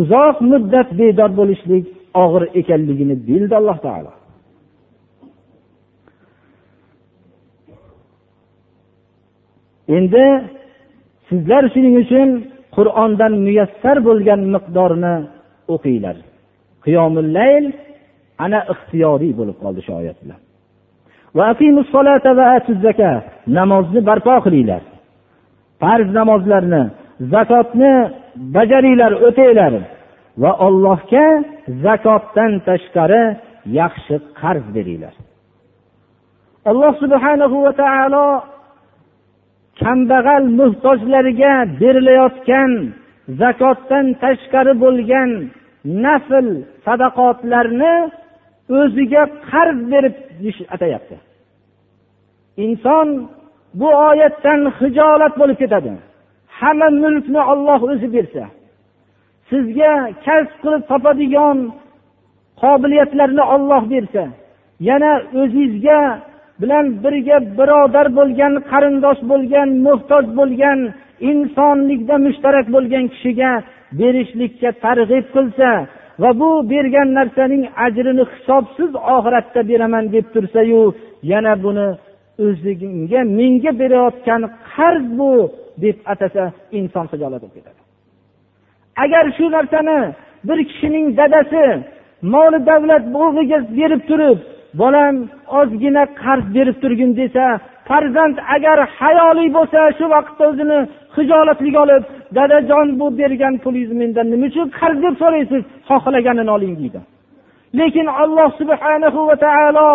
uzoq 0.00 0.36
muddat 0.50 0.88
bedor 1.00 1.30
bo'lishlik 1.40 1.84
og'ir 2.22 2.42
ekanligini 2.60 3.16
bildi 3.28 3.54
alloh 3.60 3.78
taolo. 3.86 4.12
Endi 9.96 10.24
sizlar 11.28 11.62
shuning 11.72 11.94
uchun 12.02 12.28
qur'ondan 12.76 13.32
muyassar 13.46 13.96
bo'lgan 14.08 14.40
miqdorni 14.54 15.14
o'qinglar. 15.74 16.16
Qiyomullayl 16.86 17.66
ana 18.44 18.60
ixtiyoriy 18.72 19.32
bo'lib 19.38 19.56
qoldi 19.62 19.80
shu 19.86 19.92
oyat 20.00 20.18
bilan 20.22 20.40
namozni 23.58 24.00
barpo 24.08 24.34
qilinglar. 24.46 24.82
Farz 25.80 26.08
namozlarni 26.18 26.82
zakotni 27.32 27.94
bajaringlar 28.56 29.12
o'tanglar 29.26 29.72
va 30.42 30.50
ollohga 30.66 31.26
zakotdan 31.84 32.52
tashqari 32.68 33.22
yaxshi 33.80 34.16
qarz 34.40 34.64
beringlar. 34.76 35.14
Alloh 36.70 36.92
subhanahu 37.02 37.56
va 37.66 37.72
taolo 37.82 38.26
kambag'al 39.82 40.44
muhtojlarga 40.58 41.54
berilayotgan 41.80 42.70
zakotdan 43.40 44.06
tashqari 44.22 44.72
bo'lgan 44.84 45.30
nafl 46.04 46.46
sadaqotlarni 46.86 47.94
o'ziga 48.78 49.22
qarz 49.50 49.78
berib 49.92 50.14
atayapti. 50.74 51.16
Inson 52.64 53.08
bu 53.80 53.88
oyatdan 54.08 54.60
hijolat 54.78 55.32
bo'lib 55.40 55.58
ketadi. 55.62 55.92
Hamma 56.58 56.88
mulkni 57.02 57.40
olloh 57.52 57.80
o'zi 57.92 58.08
bersa 58.16 58.44
sizga 59.50 59.92
kasb 60.26 60.54
qilib 60.62 60.82
topadigan 60.90 61.58
qobiliyatlarni 62.62 63.44
olloh 63.54 63.82
bersa 63.92 64.24
yana 64.88 65.12
o'zizga 65.40 66.00
bilan 66.60 66.86
birga 67.04 67.38
birodar 67.58 68.06
bo'lgan 68.18 68.54
qarindosh 68.70 69.20
bo'lgan 69.30 69.68
muhtoj 69.86 70.24
bo'lgan 70.38 70.78
insonlikda 71.30 72.14
mushtarak 72.26 72.66
bo'lgan 72.74 73.04
kishiga 73.12 73.52
berishlikka 74.00 74.70
targ'ib 74.84 75.26
qilsa 75.34 75.70
va 76.22 76.30
bu 76.40 76.50
bergan 76.70 77.08
narsaning 77.18 77.64
ajrini 77.86 78.24
hisobsiz 78.32 78.90
oxiratda 79.14 79.60
beraman 79.70 80.04
deb 80.14 80.26
tursayu 80.34 80.82
yana 81.32 81.54
buni 81.64 81.88
o'zligimga 82.44 83.20
menga 83.38 83.72
berayotgan 83.80 84.42
qarz 84.74 85.04
bu 85.18 85.32
deb 85.84 85.96
atasa 86.12 86.42
inson 86.78 87.06
hijolat 87.12 87.40
bo'lib 87.42 87.54
ketadi. 87.56 87.80
Agar 89.04 89.24
shu 89.36 89.46
narsani 89.56 89.98
bir 90.48 90.58
kishining 90.70 91.06
dadasi 91.20 91.64
moli 92.34 92.58
davlat 92.70 93.04
o'g'liga 93.22 93.58
berib 93.78 94.02
turib 94.10 94.38
bolam 94.80 95.14
ozgina 95.58 96.04
qarz 96.22 96.44
berib 96.56 96.76
turgin 96.82 97.10
desa 97.20 97.44
farzand 97.88 98.36
agar 98.54 98.78
hayoli 98.98 99.46
bo'lsa 99.56 99.80
shu 99.98 100.04
vaqtda 100.14 100.42
o'zini 100.50 100.78
hijolatlik 101.16 101.76
olib 101.84 102.02
dadajon 102.36 102.88
bu 103.00 103.06
bergan 103.18 103.54
pulingizni 103.64 103.96
mendan 104.02 104.26
nima 104.32 104.46
uchun 104.50 104.66
qarz? 104.78 104.96
deb 105.04 105.14
so'raysiz 105.22 105.62
xohlaganini 105.88 106.50
oling 106.56 106.74
deydi. 106.80 107.00
Lekin 107.78 108.06
alloh 108.22 108.48
subhanahu 108.60 109.20
va 109.28 109.36
taolo 109.44 109.90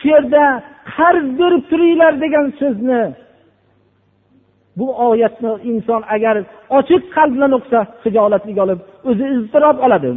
shu 0.00 0.06
yerda 0.14 0.44
qarz 0.96 1.26
berib 1.40 1.62
turinglar 1.70 2.12
degan 2.24 2.46
so'zni 2.60 3.02
bu 4.78 4.86
oyatni 5.08 5.52
inson 5.70 6.02
agar 6.14 6.36
ochiq 6.78 7.02
qalb 7.16 7.32
bilan 7.36 7.52
o'qisa 7.58 7.80
hijolatlik 8.04 8.58
olib 8.64 8.80
o'zi 9.08 9.24
iztirob 9.36 9.76
oladi 9.86 10.08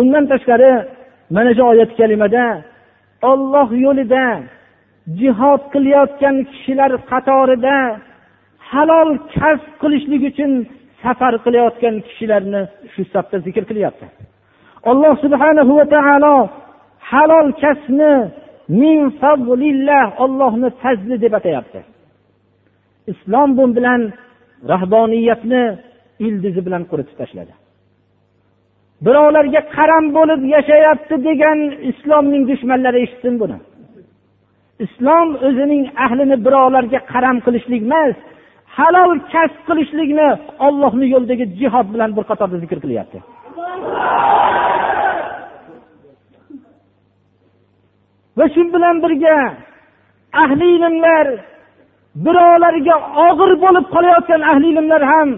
undan 0.00 0.24
tashqari 0.32 0.72
mana 1.34 1.50
shu 1.56 1.62
oyat 1.72 1.90
kalimada 1.98 2.44
olloh 3.30 3.68
yo'lida 3.84 4.24
jihod 5.20 5.62
qilayotgan 5.72 6.36
kishilar 6.50 6.92
qatorida 7.10 7.76
halol 8.70 9.10
kasb 9.34 9.70
qilishlik 9.82 10.22
uchun 10.30 10.52
safar 11.02 11.34
qilayotgan 11.44 11.94
kishilarni 12.06 12.62
shu 12.92 13.02
safda 13.12 13.36
zikr 13.46 13.62
qilyapti. 13.70 14.06
Alloh 14.90 15.14
subhanahu 15.24 15.72
va 15.78 15.86
taolo 15.94 16.36
halol 17.10 17.48
kasbni 17.62 18.14
min 18.82 18.98
fazlillah 19.20 20.04
ollohni 20.24 20.68
fazli 20.82 21.16
deb 21.24 21.32
atayapti. 21.38 21.80
Islom 23.12 23.48
bu 23.58 23.64
bilan 23.76 24.00
rahboniyatni 24.72 25.62
ildizi 26.26 26.60
bilan 26.66 26.82
quritib 26.90 27.16
tashladi. 27.20 27.54
Birovlarga 29.04 29.60
qaram 29.76 30.04
bo'lib 30.16 30.40
yashayapti 30.54 31.14
degan 31.28 31.58
islomning 31.90 32.42
dushmanlari 32.50 32.98
eshitsin 33.04 33.34
buni. 33.42 33.58
Islom 34.84 35.28
o'zining 35.48 35.84
ahlini 36.04 36.36
birovlarga 36.46 37.00
qaram 37.12 37.36
qilishlik 37.46 37.82
emas 37.88 38.14
halol 38.76 39.12
kasb 39.32 39.60
qilishlikni 39.68 40.28
ollohni 40.66 41.06
yo'lidagi 41.14 41.44
jihod 41.60 41.86
bilan 41.94 42.10
bir 42.16 42.24
qatorda 42.30 42.56
zikr 42.64 42.78
qilyapti. 42.84 43.18
Va 48.38 48.46
shu 48.54 48.62
bilan 48.74 48.96
birga 49.04 49.36
ahli 50.44 50.68
ilmlar 50.76 51.26
birovlarga 52.24 52.96
og'ir 53.26 53.52
bo'lib 53.64 53.86
qolayotgan 53.94 54.42
ahli 54.52 54.68
ilmlar 54.72 55.02
ham 55.12 55.28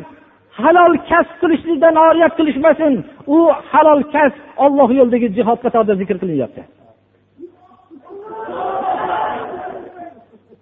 halol 0.61 0.95
kasb 1.11 1.35
qilishlikdan 1.43 1.95
oriyat 2.07 2.33
qilishmasin 2.39 2.93
u 3.37 3.39
halol 3.71 4.01
kasb 4.15 4.43
olloh 4.65 4.89
yo'lidagi 4.99 5.29
jihod 5.37 5.59
qatorida 5.65 5.95
zikr 6.01 6.17
qilinyapti 6.23 6.63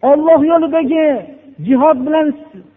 olloh 0.09 0.41
yo'lidagi 0.51 1.07
jihod 1.67 1.99
bilan 2.07 2.27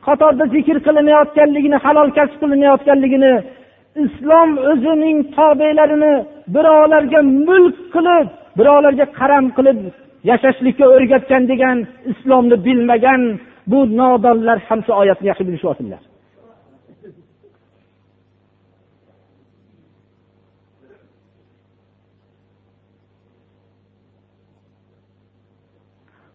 qatorda 0.05 0.45
zikr 0.55 0.78
qilinayotganligini 0.86 1.78
halol 1.86 2.09
kasb 2.17 2.36
qilinayotganligini 2.41 3.34
islom 4.05 4.49
o'zining 4.71 5.17
tobelarini 5.38 6.13
birovlarga 6.55 7.19
mulk 7.47 7.78
qilib 7.95 8.28
birovlarga 8.57 9.05
qaram 9.19 9.45
qilib 9.57 9.80
yashashlikka 10.30 10.86
o'rgatgan 10.95 11.43
degan 11.51 11.78
islomni 12.11 12.57
bilmagan 12.65 13.21
bu 13.71 13.80
nodonlar 13.99 14.57
ham 14.67 14.80
shu 14.86 14.91
oyatni 15.01 15.26
yaxshi 15.30 15.43
bilishyaptilar 15.47 16.01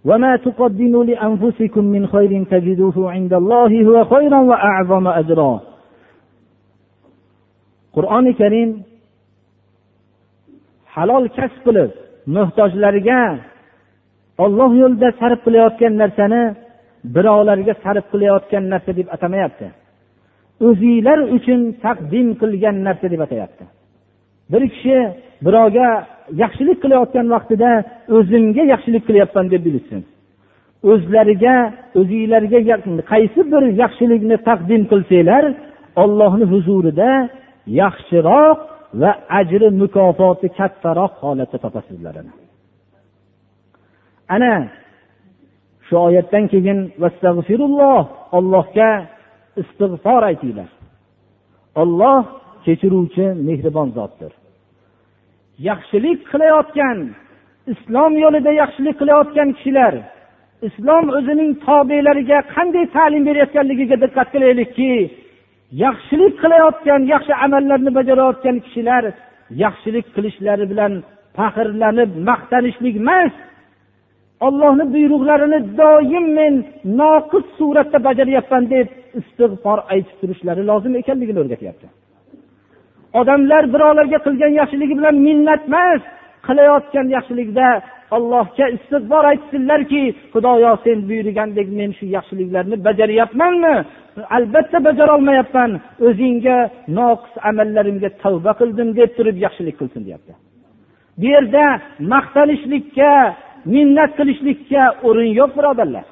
وما 0.08 0.36
تقدموا 0.36 1.04
لأنفسكم 1.04 1.84
من 1.86 2.08
خير 2.08 2.44
تجدوه 2.44 3.12
عند 3.12 3.34
الله 3.34 3.72
هو 3.88 4.06
خيرا 4.06 4.40
وأعظم 4.40 5.08
أجرا 5.08 5.54
qur'oni 7.96 8.34
karim 8.42 8.70
halol 10.96 11.26
kasb 11.38 11.60
qilib 11.66 11.92
muhtojlarga 12.36 13.22
olloh 14.44 14.72
yo'lida 14.82 15.10
sarf 15.20 15.40
qilayotgan 15.46 15.94
narsani 16.02 16.42
birovlarga 17.16 17.74
sarf 17.84 18.06
qilayotgan 18.14 18.64
narsa 18.74 18.92
deb 19.00 19.08
atamayapti 19.16 19.68
o'zinglar 20.68 21.20
uchun 21.38 21.60
taqdim 21.86 22.28
qilgan 22.42 22.76
narsa 22.88 23.08
deb 23.14 23.22
atayapti 23.26 23.64
bir 24.53 24.63
kishi 24.75 24.97
birovga 25.47 25.89
yaxshilik 26.43 26.79
qilayotgan 26.83 27.27
vaqtida 27.35 27.71
o'zimga 28.17 28.63
yaxshilik 28.73 29.03
qilyapman 29.09 29.47
deb 29.53 29.63
bilishsin. 29.67 30.01
O'zlariga 30.91 31.57
o'zinglarga 32.01 32.59
qaysi 33.13 33.41
bir 33.53 33.63
yaxshilikni 33.83 34.37
taqdim 34.49 34.83
qilsanglar 34.91 35.45
ollohni 36.03 36.47
huzurida 36.53 37.11
yaxshiroq 37.83 38.59
va 39.01 39.11
ajri 39.41 39.69
mukofoti 39.83 40.49
kattaroq 40.59 41.13
holatda 41.23 41.59
topasizlar 41.65 42.15
ana 44.35 44.55
shu 45.87 45.95
oyatdan 46.09 46.45
keyin 46.53 46.79
ollohga 48.39 48.91
istig'for 49.63 50.23
aytinglar. 50.31 50.71
Olloh 51.83 52.23
kechiruvchi 52.69 53.25
mehribon 53.49 53.89
zotdir. 53.99 54.33
Yaxshilik 55.69 56.21
qilayotgan 56.33 56.99
islom 57.73 58.13
yo'lida 58.25 58.51
yaxshilik 58.63 58.97
qilayotgan 59.01 59.49
kishilar 59.57 59.95
islom 60.69 61.05
o'zining 61.19 61.53
tobelariga 61.67 62.39
qanday 62.55 62.85
ta'lim 62.97 63.23
berayotganligiga 63.29 63.97
diqqat 64.05 64.29
qilaylikki 64.35 64.93
yaxshilik 65.85 66.35
qilayotgan 66.43 67.01
yaxshi 67.15 67.33
amallarni 67.47 67.91
bajarayotgan 67.99 68.57
kishilar 68.65 69.05
yaxshilik 69.65 70.07
qilishlari 70.15 70.65
bilan 70.73 70.93
faxrlanib 71.39 72.11
maqtanishlik 72.29 72.97
emas. 73.03 73.35
Ollohni 74.47 74.85
buyruqlarini 74.95 75.61
doim 75.81 76.27
men 76.39 76.55
noqis 77.01 77.47
suratda 77.59 77.99
bajaryapman 78.09 78.65
deb 78.75 78.89
istig'for 79.21 79.79
aytib 79.93 80.17
turishlari 80.21 80.63
lozim 80.71 80.93
ekanligini 81.01 81.39
o'rgatyapti. 81.43 81.87
Odamlar 83.21 83.65
birovlarga 83.75 84.19
qilgan 84.27 84.53
yaxshiligi 84.61 84.95
bilan 84.99 85.17
minnat 85.27 85.63
emas 85.69 86.03
qilayotgan 86.47 87.07
yaxshilikda 87.17 87.69
allohga 88.17 88.67
istig'for 88.77 89.25
aytsinlarki 89.33 90.03
xudoyo 90.33 90.73
sen 90.85 90.99
buyurgandek 91.09 91.69
men 91.79 91.91
shu 91.99 92.07
yaxshiliklarni 92.17 92.77
bajaryapmanmi? 92.87 93.75
Albatta 94.37 94.79
bajarolmayapman. 94.89 95.71
O'zingga 96.09 96.59
noqis 96.99 97.35
amallarimga 97.49 98.11
tavba 98.23 98.53
qildim 98.61 98.89
deb 98.99 99.11
turib 99.17 99.37
yaxshilik 99.45 99.77
qilsin 99.81 100.03
deyapti. 100.07 100.33
Bu 101.21 101.27
yerda 101.35 101.65
maqtanishlikka 102.13 103.13
minnat 103.75 104.11
qilishlikka 104.19 104.83
o'rin 105.09 105.31
yo'q 105.41 105.51
birodarlar. 105.59 106.07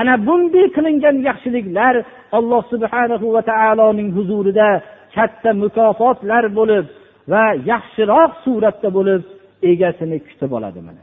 Ana 0.00 0.14
bunday 0.26 0.66
qilingan 0.76 1.16
yaxshiliklar 1.28 1.94
alloh 2.38 2.62
subhanahu 2.72 3.26
va 3.34 3.42
taoloning 3.50 4.10
huzurida 4.16 4.68
katta 5.14 5.50
mukofotlar 5.62 6.44
bo'lib 6.58 6.86
va 7.32 7.44
yaxshiroq 7.70 8.32
suratda 8.44 8.88
bo'lib 8.96 9.22
egasini 9.70 10.18
kutib 10.26 10.50
oladi 10.58 10.80
mana. 10.88 11.02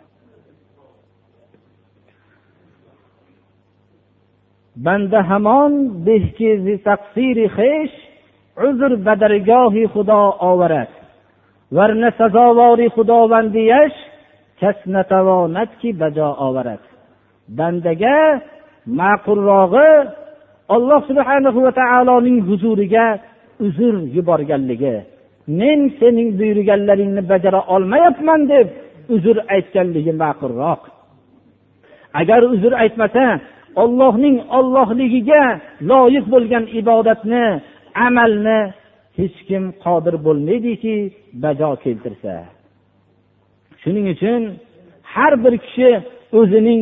Banda 4.85 5.19
hamon 5.29 5.73
uzr 8.67 8.91
badargohi 9.07 9.83
xudo 9.93 10.21
ovarat. 10.51 10.91
Varna 11.77 12.09
sazovori 12.19 12.87
xudovandiyash 12.95 13.97
kas 14.61 14.77
natavonatki 14.95 15.89
bajo 16.01 16.29
ovarat. 16.47 16.83
Bandaga 17.57 18.19
ma'qulrog'i 18.99 19.91
olloh 20.75 21.01
subhanahu 21.09 21.59
va 21.65 21.71
taoloning 21.81 22.39
huzuriga 22.49 23.07
uzr 23.65 23.95
yuborganligi 24.15 24.95
men 25.59 25.79
sening 25.99 26.29
buyurganlaringni 26.39 27.21
bajara 27.31 27.61
olmayapman 27.75 28.41
deb 28.53 28.67
uzr 29.15 29.37
aytganligi 29.55 30.13
ma'qulroq. 30.23 30.81
Agar 32.21 32.41
uzr 32.53 32.73
aytmasa 32.83 33.25
ollohning 33.81 34.37
ollohligiga 34.57 35.43
loyiq 35.89 36.25
bo'lgan 36.33 36.65
ibodatni 36.79 37.45
amalni 38.07 38.59
hech 39.17 39.37
kim 39.47 39.63
qodir 39.83 40.15
bo'lmaydiki 40.25 40.95
bajo 41.43 41.69
keltirsa. 41.83 42.33
Shuning 43.81 44.05
uchun 44.15 44.41
har 45.13 45.33
bir 45.43 45.53
kishi 45.63 45.89
o'zining 46.39 46.81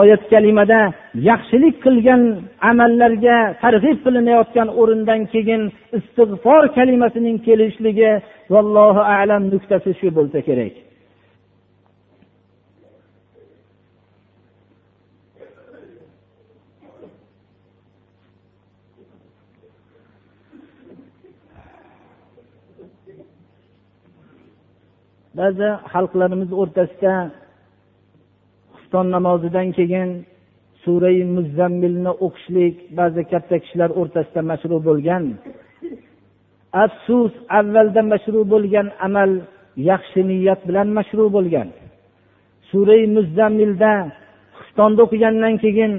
oyat 0.00 0.22
kalimada 0.32 0.80
yaxshilik 1.28 1.76
qilgan 1.84 2.22
amallarga 2.70 3.36
targ'ib 3.62 3.98
qilinayotgan 4.04 4.68
o'rindan 4.80 5.20
keyin 5.32 5.62
istig'for 5.98 6.62
kalimasining 6.78 7.36
kelishligi 7.46 8.12
vallohu 8.54 9.02
alam 9.20 9.42
nuqtasi 9.52 9.90
shu 10.00 10.08
bo'lsa 10.18 10.40
kerak. 10.48 10.74
Ba'zi 25.40 25.68
xalqlarimiz 25.92 26.50
o'rtasida 26.60 27.14
xufton 28.74 29.06
namozidan 29.16 29.68
keyin 29.78 30.08
surai 30.86 31.18
muzzammilni 31.36 32.12
o'qishlik 32.26 32.74
ba'zi 32.98 33.22
katta 33.32 33.56
kishilar 33.62 33.90
o'rtasida 34.00 34.42
mashru 34.50 34.76
bo'lgan. 34.88 35.24
Afsus 36.84 37.32
avvalda 37.58 38.02
mashru 38.12 38.40
bo'lgan 38.52 38.86
amal 39.06 39.30
yaxshi 39.90 40.20
niyat 40.30 40.60
bilan 40.68 40.88
mashru 40.98 41.24
bo'lgan. 41.36 41.68
Surai 42.70 43.02
muzzammilda 43.16 43.92
xistonda 44.58 45.00
o'qigandan 45.06 45.54
keyin 45.64 45.92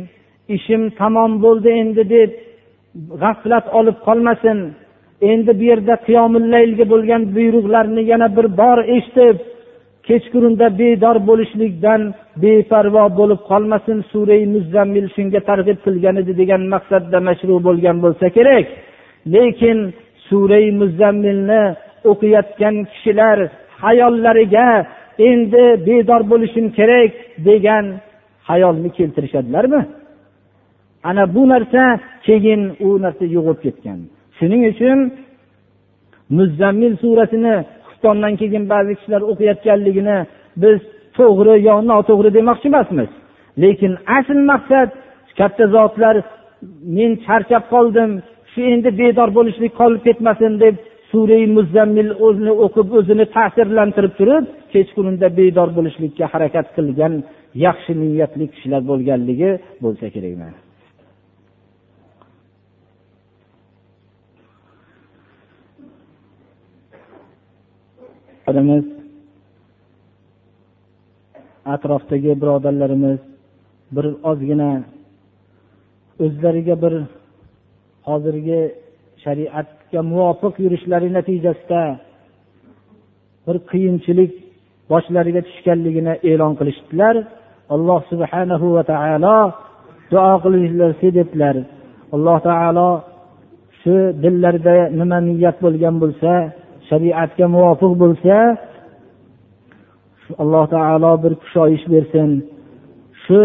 ishim 0.56 0.82
tamom 1.00 1.32
bo'ldi 1.46 1.70
endi 1.82 2.04
deb 2.16 2.32
g'aflat 3.22 3.66
olib 3.80 3.98
qolmasin. 4.08 4.60
Endi 5.32 5.52
bu 5.60 5.64
yerda 5.72 5.96
qiyomillaylga 6.08 6.86
bo'lgan 6.94 7.22
buyruqlarni 7.36 8.02
yana 8.12 8.28
bir 8.38 8.48
bor 8.62 8.80
eshitib 8.96 9.38
kechqurunda 10.08 10.68
bedor 10.80 11.18
bo'lishlikdan 11.30 12.02
beparvo 12.44 13.06
bo'lib 13.20 13.42
qolmasin 13.50 13.98
surai 14.12 14.44
muzzammil 14.56 15.08
shunga 15.16 15.40
targ'ib 15.50 15.78
qilgan 15.86 16.16
edi 16.22 16.34
degan 16.42 16.62
maqsadda 16.74 17.20
mashru 17.28 17.56
bo'lgan 17.68 17.98
bo'lsa 18.04 18.28
kerak. 18.38 18.66
Lekin 19.34 19.78
surai 20.28 20.68
muzzammilni 20.82 21.64
o'qiyotgan 22.12 22.76
kishilar 22.92 23.38
hayollariga 23.84 24.68
endi 25.30 25.66
bedor 25.88 26.22
bo'lishim 26.32 26.66
kerak 26.78 27.12
degan 27.48 27.86
hayolni 28.50 28.90
keltirishadilarmi? 28.98 29.82
Ana 31.10 31.24
bu 31.36 31.44
narsa 31.54 31.84
keyin 32.28 32.62
u 32.88 32.90
narsa 33.04 33.26
yo'qolib 33.36 33.62
ketgan. 33.66 34.00
Shuning 34.38 34.62
uchun 34.72 35.00
muzzammil 36.38 36.94
surasini 37.02 37.56
pokistondan 37.98 38.36
keyin 38.42 38.64
ba'zi 38.74 38.94
kishilar 38.96 39.22
o'qiyotganligini 39.32 40.18
biz 40.64 40.80
to'g'ri 41.18 41.56
yo 41.68 41.76
noto'g'ri 41.92 42.30
demoqchi 42.38 42.68
emasmiz. 42.72 43.10
Lekin 43.64 43.94
asl 44.18 44.40
maqsad 44.52 44.90
katta 45.40 45.66
zotlar 45.76 46.16
men 46.98 47.12
charchab 47.26 47.64
qoldim 47.74 48.12
shu 48.52 48.62
endi 48.74 48.90
bedor 49.02 49.30
bo'lishlik 49.38 49.74
qolib 49.80 50.02
ketmasin 50.08 50.54
deb 50.64 50.76
surai 51.12 51.46
muzzammil 51.58 52.10
o'zini 52.26 52.54
o'qib 52.66 52.88
o'zini 52.98 53.26
ta'sirlantirib 53.36 54.14
turib 54.20 54.46
kechqurunda 54.74 55.28
bedor 55.40 55.70
bo'lishlikka 55.78 56.26
harakat 56.34 56.68
qilgan 56.76 57.14
yaxshi 57.66 57.92
niyatli 58.02 58.46
kishilar 58.54 58.82
bo'lganligi 58.90 59.52
bo'lsa 59.84 60.06
kerak 60.16 60.67
birimiz 68.48 68.86
atrofdagi 71.74 72.42
birodarlarimiz 72.42 73.20
bir 73.96 74.06
ozgina 74.30 74.72
o'zlariga 76.26 76.76
bir 76.84 76.94
hozirgi 78.08 78.62
shariatga 79.24 80.00
muvofiq 80.12 80.54
yurishlari 80.64 81.10
natijasida 81.18 81.84
bir 83.46 83.58
qiyinchilik 83.72 84.32
boshlariga 84.92 85.42
tushganligini 85.48 86.14
e'lon 86.30 86.54
qilishdilar. 86.60 87.16
Alloh 87.76 88.00
subhanahu 88.12 88.68
va 88.76 88.84
taolo 88.92 89.38
duo 90.12 90.34
qilinglarsi 90.44 91.08
debdilar 91.18 91.56
alloh 92.16 92.38
taolo 92.50 92.90
shu 93.82 93.96
dillarida 94.24 94.76
nima 95.00 95.18
niyat 95.28 95.58
bo'lgan 95.66 95.96
bo'lsa 96.04 96.32
shariatga 96.90 97.46
muvofiq 97.56 97.94
bo'lsa 98.04 98.36
alloh 100.44 100.66
taolo 100.76 101.12
bir 101.24 101.34
kushoyish 101.42 101.86
bersin. 101.94 102.30
Shu 103.24 103.42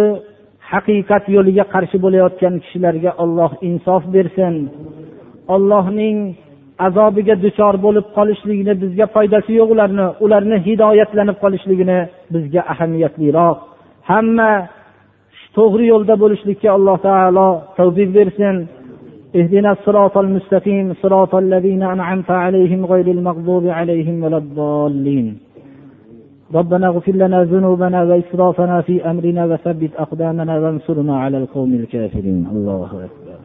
haqiqat 0.70 1.24
yo'liga 1.36 1.64
qarshi 1.74 1.96
bo'layotgan 2.04 2.54
kishilarga 2.62 3.10
olloh 3.22 3.50
insof 3.68 4.02
bersin. 4.16 4.54
Ollohning 5.54 6.18
azobiga 6.86 7.34
duchor 7.44 7.74
bo'lib 7.86 8.06
qolishligini 8.16 8.74
bizga 8.82 9.06
foydasi 9.14 9.50
yo'q 9.60 9.68
ularni 9.74 10.06
ularni 10.24 10.56
hidoyatlanib 10.66 11.36
qolishligini 11.44 11.98
bizga 12.34 12.62
ahamiyatliroq. 12.72 13.58
Hamma 14.10 14.52
to'g'ri 15.56 15.84
yo'lda 15.92 16.14
bo'lishlikka 16.22 16.68
alloh 16.76 16.96
taolo 17.08 17.48
tavfiq 17.78 18.10
bersin. 18.18 18.56
اهدنا 19.40 19.70
الصراط 19.76 20.14
المستقيم 20.24 20.86
صراط 21.02 21.32
الذين 21.44 21.82
أنعمت 21.94 22.30
عليهم 22.44 22.80
غير 22.92 23.06
المغضوب 23.16 23.64
عليهم 23.78 24.16
ولا 24.24 24.38
الضالين. 24.44 25.26
ربنا 26.58 26.86
اغفر 26.92 27.14
لنا 27.22 27.38
ذنوبنا 27.52 28.00
وإسرافنا 28.08 28.76
في 28.86 28.94
أمرنا 29.10 29.42
وثبت 29.50 29.92
أقدامنا 30.04 30.54
وانصرنا 30.62 31.14
على 31.24 31.36
القوم 31.42 31.70
الكافرين. 31.80 32.42
الله 32.54 32.90
أكبر. 33.08 33.38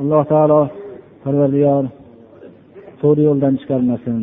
alloh 0.00 0.22
taolo 0.32 0.60
parvardigor 1.24 1.84
to'g'ri 3.00 3.22
yo'ldan 3.28 3.54
chiqarmasin. 3.60 4.20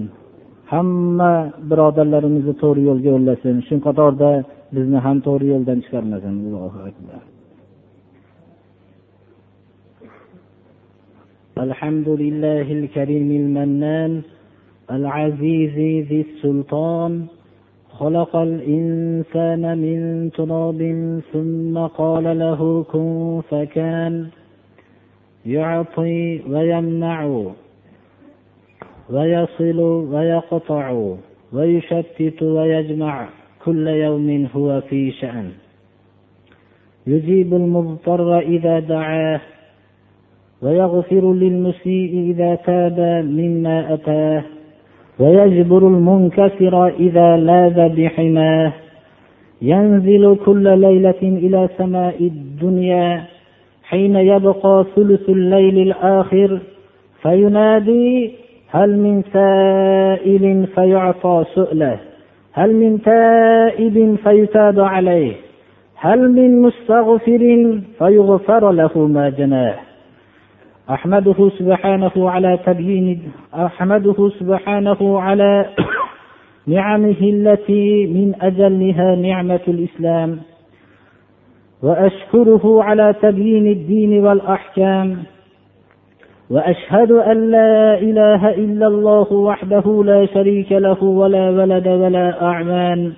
Hamma 0.72 1.34
birodarlarimizni 1.70 2.54
to'g'ri 2.64 2.82
yo'lga 2.90 3.10
yo'llasin. 3.16 3.56
Shu 3.68 3.76
qatorda 3.88 4.32
bizni 4.76 4.98
ham 5.06 5.18
to'g'ri 5.28 5.46
yo'ldan 5.54 5.78
chiqarmasin. 5.84 6.34
Allohu 6.44 6.78
akbar. 6.90 7.22
الحمد 11.60 12.10
لله 12.10 12.62
الكريم 12.62 13.32
المنان 13.32 14.22
العزيز 14.92 15.74
ذي 16.10 16.26
السلطان 16.30 17.26
خلق 17.90 18.36
الإنسان 18.36 19.78
من 19.78 20.30
تراب 20.32 20.82
ثم 21.34 21.78
قال 21.78 22.40
له 22.40 22.84
كن 22.84 23.42
فكان 23.50 24.28
يعطي 25.46 26.42
ويمنع 26.50 27.44
ويصل 29.10 29.80
ويقطع 30.14 31.16
ويشتت 31.54 32.44
ويجمع 32.44 33.30
كل 33.66 33.88
يوم 33.88 34.48
هو 34.56 34.82
في 34.82 35.12
شأن. 35.12 35.52
يجيب 37.08 37.54
المضطر 37.54 38.40
إذا 38.40 38.80
دعاه 38.80 39.42
ويغفر 40.62 41.34
للمسيء 41.34 42.32
إذا 42.32 42.56
تاب 42.56 43.00
مما 43.26 43.94
أتاه 43.94 44.44
ويجبر 45.20 45.88
المنكسر 45.88 46.88
إذا 46.88 47.38
لاذ 47.38 47.90
بحماه. 47.96 48.74
ينزل 49.62 50.38
كل 50.46 50.80
ليلة 50.80 51.22
إلى 51.22 51.70
سماء 51.78 52.24
الدنيا 52.24 53.24
حين 53.84 54.16
يبقى 54.16 54.86
ثلث 54.96 55.30
الليل 55.30 55.80
الآخر 55.80 56.60
فينادي 57.22 58.32
هل 58.70 58.98
من 58.98 59.24
سائل 59.34 60.68
فيعطى 60.76 61.44
سؤله 61.56 62.00
هل 62.54 62.76
من 62.76 63.02
تائب 63.02 64.16
فيتاب 64.24 64.80
عليه 64.80 65.34
هل 65.96 66.32
من 66.32 66.62
مستغفر 66.62 67.80
فيغفر 68.00 68.72
له 68.72 69.08
ما 69.08 69.30
جناه؟ 69.30 69.87
أحمده 70.90 71.50
سبحانه 71.60 72.12
على 72.30 72.60
تبيين 72.66 73.32
أحمده 73.56 74.30
سبحانه 74.40 75.20
على 75.20 75.66
نعمه 76.68 77.22
التي 77.22 78.06
من 78.06 78.34
أجلها 78.42 79.16
نعمة 79.16 79.60
الإسلام. 79.68 80.40
وأشكره 81.84 82.84
على 82.84 83.16
تبيين 83.22 83.68
الدين 83.68 84.26
والأحكام. 84.26 85.18
وأشهد 86.50 87.12
أن 87.12 87.52
لا 87.52 88.00
إله 88.00 88.50
إلا 88.50 88.88
الله 88.88 89.34
وحده 89.34 90.04
لا 90.06 90.26
شريك 90.26 90.72
له 90.72 91.04
ولا 91.04 91.50
ولد 91.50 91.88
ولا 91.88 92.42
اعمان 92.42 93.14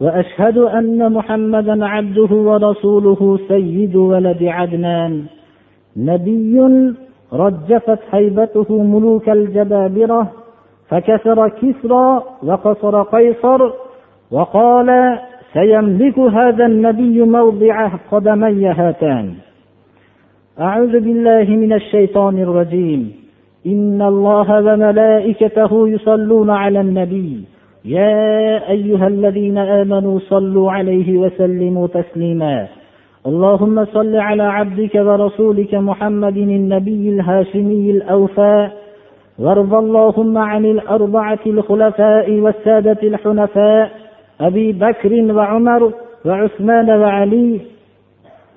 وأشهد 0.00 0.58
أن 0.58 1.12
محمدا 1.12 1.86
عبده 1.86 2.34
ورسوله 2.34 3.38
سيد 3.48 3.96
ولد 3.96 4.42
عدنان. 4.42 5.24
نبي 5.96 6.60
رجفت 7.32 7.98
هيبته 8.12 8.82
ملوك 8.82 9.28
الجبابرة 9.28 10.32
فكسر 10.88 11.48
كسرى 11.48 12.22
وقصر 12.42 13.02
قيصر 13.02 13.70
وقال 14.30 15.18
سيملك 15.52 16.18
هذا 16.18 16.66
النبي 16.66 17.20
موضع 17.20 17.88
قدمي 18.10 18.66
هاتان 18.66 19.34
أعوذ 20.60 21.00
بالله 21.00 21.56
من 21.56 21.72
الشيطان 21.72 22.38
الرجيم. 22.38 23.12
إن 23.66 24.02
الله 24.02 24.48
وملائكته 24.66 25.88
يصلون 25.88 26.50
على 26.50 26.80
النبي. 26.80 27.44
يا 27.84 28.70
أيها 28.70 29.06
الذين 29.08 29.58
آمنوا 29.58 30.18
صلوا 30.18 30.72
عليه 30.72 31.18
وسلموا 31.18 31.86
تسليما. 31.86 32.66
اللهم 33.26 33.84
صل 33.84 34.16
على 34.16 34.42
عبدك 34.42 34.94
ورسولك 34.94 35.74
محمد 35.74 36.36
النبي 36.36 37.08
الهاشمي 37.08 37.90
الأوفاء 37.90 38.72
وارض 39.38 39.74
اللهم 39.74 40.38
عن 40.38 40.64
الأربعة 40.64 41.38
الخلفاء 41.46 42.30
والسادة 42.30 42.98
الحنفاء 43.02 43.90
أبي 44.40 44.72
بكر 44.72 45.32
وعمر 45.32 45.92
وعثمان 46.24 46.90
وعلي 46.90 47.60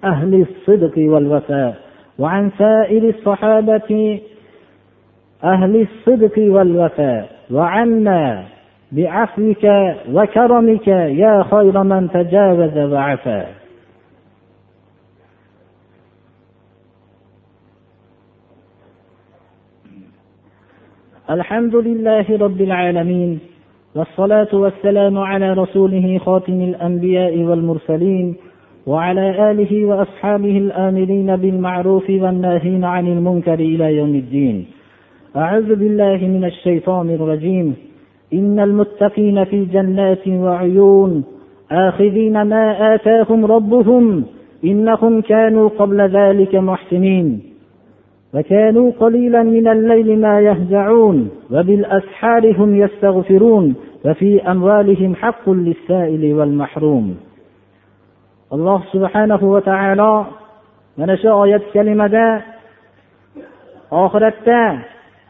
أهل 0.04 0.46
الصدق 0.46 0.94
والوفاء 0.98 1.76
وعن 2.20 2.52
سائر 2.58 3.04
الصحابة 3.10 4.20
أهل 5.44 5.88
الصدق 5.88 6.40
والوفاء. 6.40 7.30
وعنا 7.52 8.44
بعفوك 8.92 9.66
وكرمك 10.14 10.88
يا 10.88 11.44
خير 11.52 11.84
من 11.84 12.10
تجاوز 12.12 12.78
وعفا. 12.78 13.46
الحمد 21.32 21.76
لله 21.76 22.38
رب 22.38 22.62
العالمين 22.62 23.40
والصلاة 23.96 24.48
والسلام 24.54 25.18
على 25.18 25.54
رسوله 25.54 26.18
خاتم 26.18 26.62
الأنبياء 26.62 27.38
والمرسلين 27.38 28.36
وعلى 28.88 29.52
آله 29.52 29.86
وأصحابه 29.86 30.58
الآمرين 30.58 31.36
بالمعروف 31.36 32.10
والناهين 32.10 32.84
عن 32.84 33.08
المنكر 33.08 33.54
إلى 33.54 33.98
يوم 33.98 34.16
الدين. 34.16 34.66
أعوذ 35.36 35.76
بالله 35.76 36.18
من 36.28 36.46
الشيطان 36.46 37.10
الرجيم. 37.10 37.76
إن 38.34 38.60
المتقين 38.60 39.44
في 39.44 39.66
جنات 39.66 40.28
وعيون 40.28 41.24
آخذين 41.72 42.42
ما 42.42 42.96
آتاهم 42.96 43.46
ربهم 43.46 44.24
إنهم 44.66 45.22
كانوا 45.22 45.70
قبل 45.70 46.02
ذلك 46.02 46.56
محسنين. 46.56 47.57
وكانوا 48.35 48.93
قليلا 49.01 49.43
من 49.43 49.69
الليل 49.69 50.21
ما 50.21 50.41
يهجعون 50.41 51.31
وبالأسحار 51.51 52.57
هم 52.59 52.77
يستغفرون 52.77 53.75
وفي 54.05 54.43
أموالهم 54.51 55.15
حق 55.15 55.51
للسائل 55.51 56.35
والمحروم 56.35 57.17
alloh 58.53 58.85
subhanahu 58.93 59.57
va 59.57 59.61
taolo 59.65 60.15
mana 61.01 61.17
shu 61.23 61.31
oyat 61.43 61.65
kalimada 61.73 62.27
oxiratda 64.05 64.63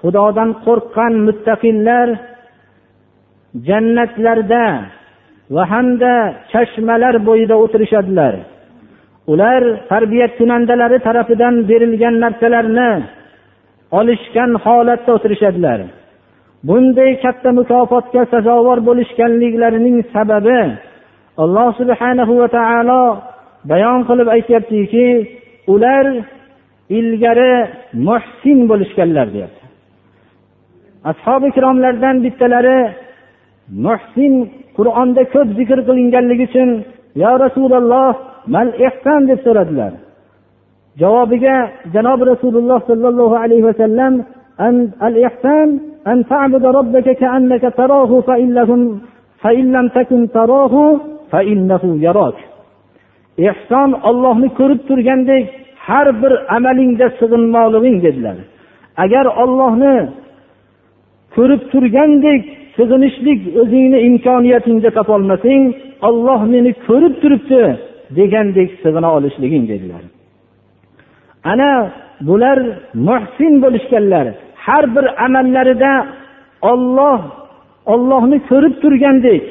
xudodan 0.03 0.51
qo'rqqan 0.67 1.13
muttaqillar 1.27 2.09
jannatlarda 3.69 4.67
va 5.55 5.63
hamda 5.73 6.15
chashmalar 6.53 7.15
bo'yida 7.29 7.55
o'tirishadilar 7.65 8.35
ular 9.32 9.64
tarbiyat 9.92 10.32
kunandalari 10.40 10.98
tarafidan 11.08 11.56
berilgan 11.70 12.16
narsalarni 12.24 12.92
olishgan 14.00 14.52
holatda 14.64 15.12
o'tirishadilar. 15.18 15.80
Bunday 16.68 17.12
katta 17.24 17.50
mukofotga 17.60 18.22
sazovor 18.34 18.80
bo'lishganliklarining 18.88 19.98
sababi 20.14 20.60
alloh 21.44 21.70
subhanahu 21.80 22.34
va 22.42 22.48
taolo 22.58 23.04
bayon 23.72 24.00
qilib 24.10 24.28
aytyaptiki 24.36 25.08
ular 25.74 26.06
ilgari 26.98 27.54
muhsin 28.08 28.58
bo'lishganlar 28.70 29.28
deyapti. 29.36 29.64
Ashobi 31.12 31.46
ikromlardan 31.52 32.16
bittalari 32.26 32.80
muhsin 33.86 34.34
qur'onda 34.78 35.22
ko'p 35.34 35.50
zikr 35.60 35.80
qilinganligi 35.88 36.46
uchun 36.50 36.70
yo 37.24 37.32
rasululloh 37.44 38.12
mal 38.55 38.69
ehson 38.87 39.21
deb 39.29 39.39
so'radilar 39.47 39.93
javobiga 41.03 41.57
janobi 41.95 42.25
rasululloh 42.33 42.79
sollallohu 42.91 43.35
alayhi 43.45 43.65
vasallam 43.71 44.13
al 45.09 45.17
ihson 45.29 45.71
أن 46.13 46.19
تعبد 46.27 46.65
ربك 46.79 47.09
كأنك 47.23 47.65
تراه 47.81 48.11
فإن 49.43 49.67
لم 49.77 49.87
تكن 49.89 50.21
تراه 50.37 50.75
ehson 53.39 53.91
ollohni 54.09 54.49
ko'rib 54.59 54.81
turgandek 54.89 55.45
har 55.87 56.07
bir 56.23 56.33
amalingda 56.57 57.07
sig'inmoqliging 57.19 57.99
dedilar 58.07 58.37
agar 59.05 59.27
ollohni 59.43 59.97
ko'rib 61.37 61.63
turgandek 61.73 62.43
sig'inishlik 62.77 63.41
o'zingni 63.61 63.99
imkoniyatingda 64.09 64.91
topolmasang 64.99 65.65
olloh 66.09 66.41
meni 66.55 66.73
ko'rib 66.87 67.15
turibdi 67.23 67.63
degandek 68.16 68.70
sig'ina 68.84 69.10
olishliging 69.18 69.66
dedilar. 69.70 70.04
Ana 71.44 71.92
bular 72.22 72.60
muhsin 72.94 73.54
bo'lishganlar. 73.64 74.28
Har 74.66 74.96
bir 74.96 75.06
amallarida 75.26 75.94
olloh 76.62 77.20
ollohni 77.86 78.38
ko'rib 78.50 78.74
turgandek 78.84 79.44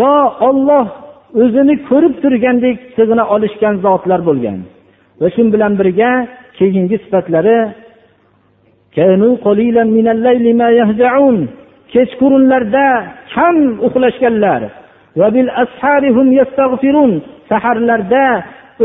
yo 0.00 0.14
olloh 0.48 0.86
o'zini 1.42 1.74
ko'rib 1.88 2.14
turgandek 2.22 2.78
sig'ina 2.96 3.24
olishgan 3.34 3.74
zotlar 3.84 4.20
bo'lgan. 4.28 4.58
Va 5.20 5.28
shu 5.34 5.42
bilan 5.54 5.72
birga 5.80 6.10
keyingi 6.58 6.96
sifatlari 7.04 7.58
kechqurunlarda 11.92 12.86
kam 13.34 13.56
uxlashganlar. 13.86 14.60
Saharlarda 17.50 18.24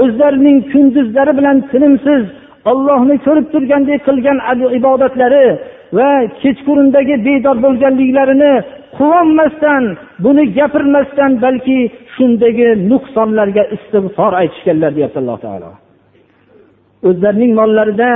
o'zlarining 0.01 0.57
kunduzlari 0.72 1.34
bilan 1.39 1.57
tinimsiz 1.72 2.24
ollohni 2.72 3.16
ko'rib 3.26 3.47
turgandek 3.53 3.99
qilgan 4.07 4.38
ibodatlari 4.80 5.45
va 5.97 6.09
kechqurundagi 6.41 7.16
bedor 7.28 7.57
bo'lganliklarini 7.66 8.53
quvonmasdan 8.97 9.84
buni 10.26 10.43
gapirmasdan 10.57 11.32
balki 11.45 11.80
shundagi 12.16 12.70
nuqsonlarga 12.91 13.64
istig'for 13.76 14.32
aytishganlar 14.41 14.91
deyapti 14.97 15.20
alloh 15.22 15.38
taolo. 15.45 15.72
O'zlarining 17.09 17.51
mollarida 17.59 18.11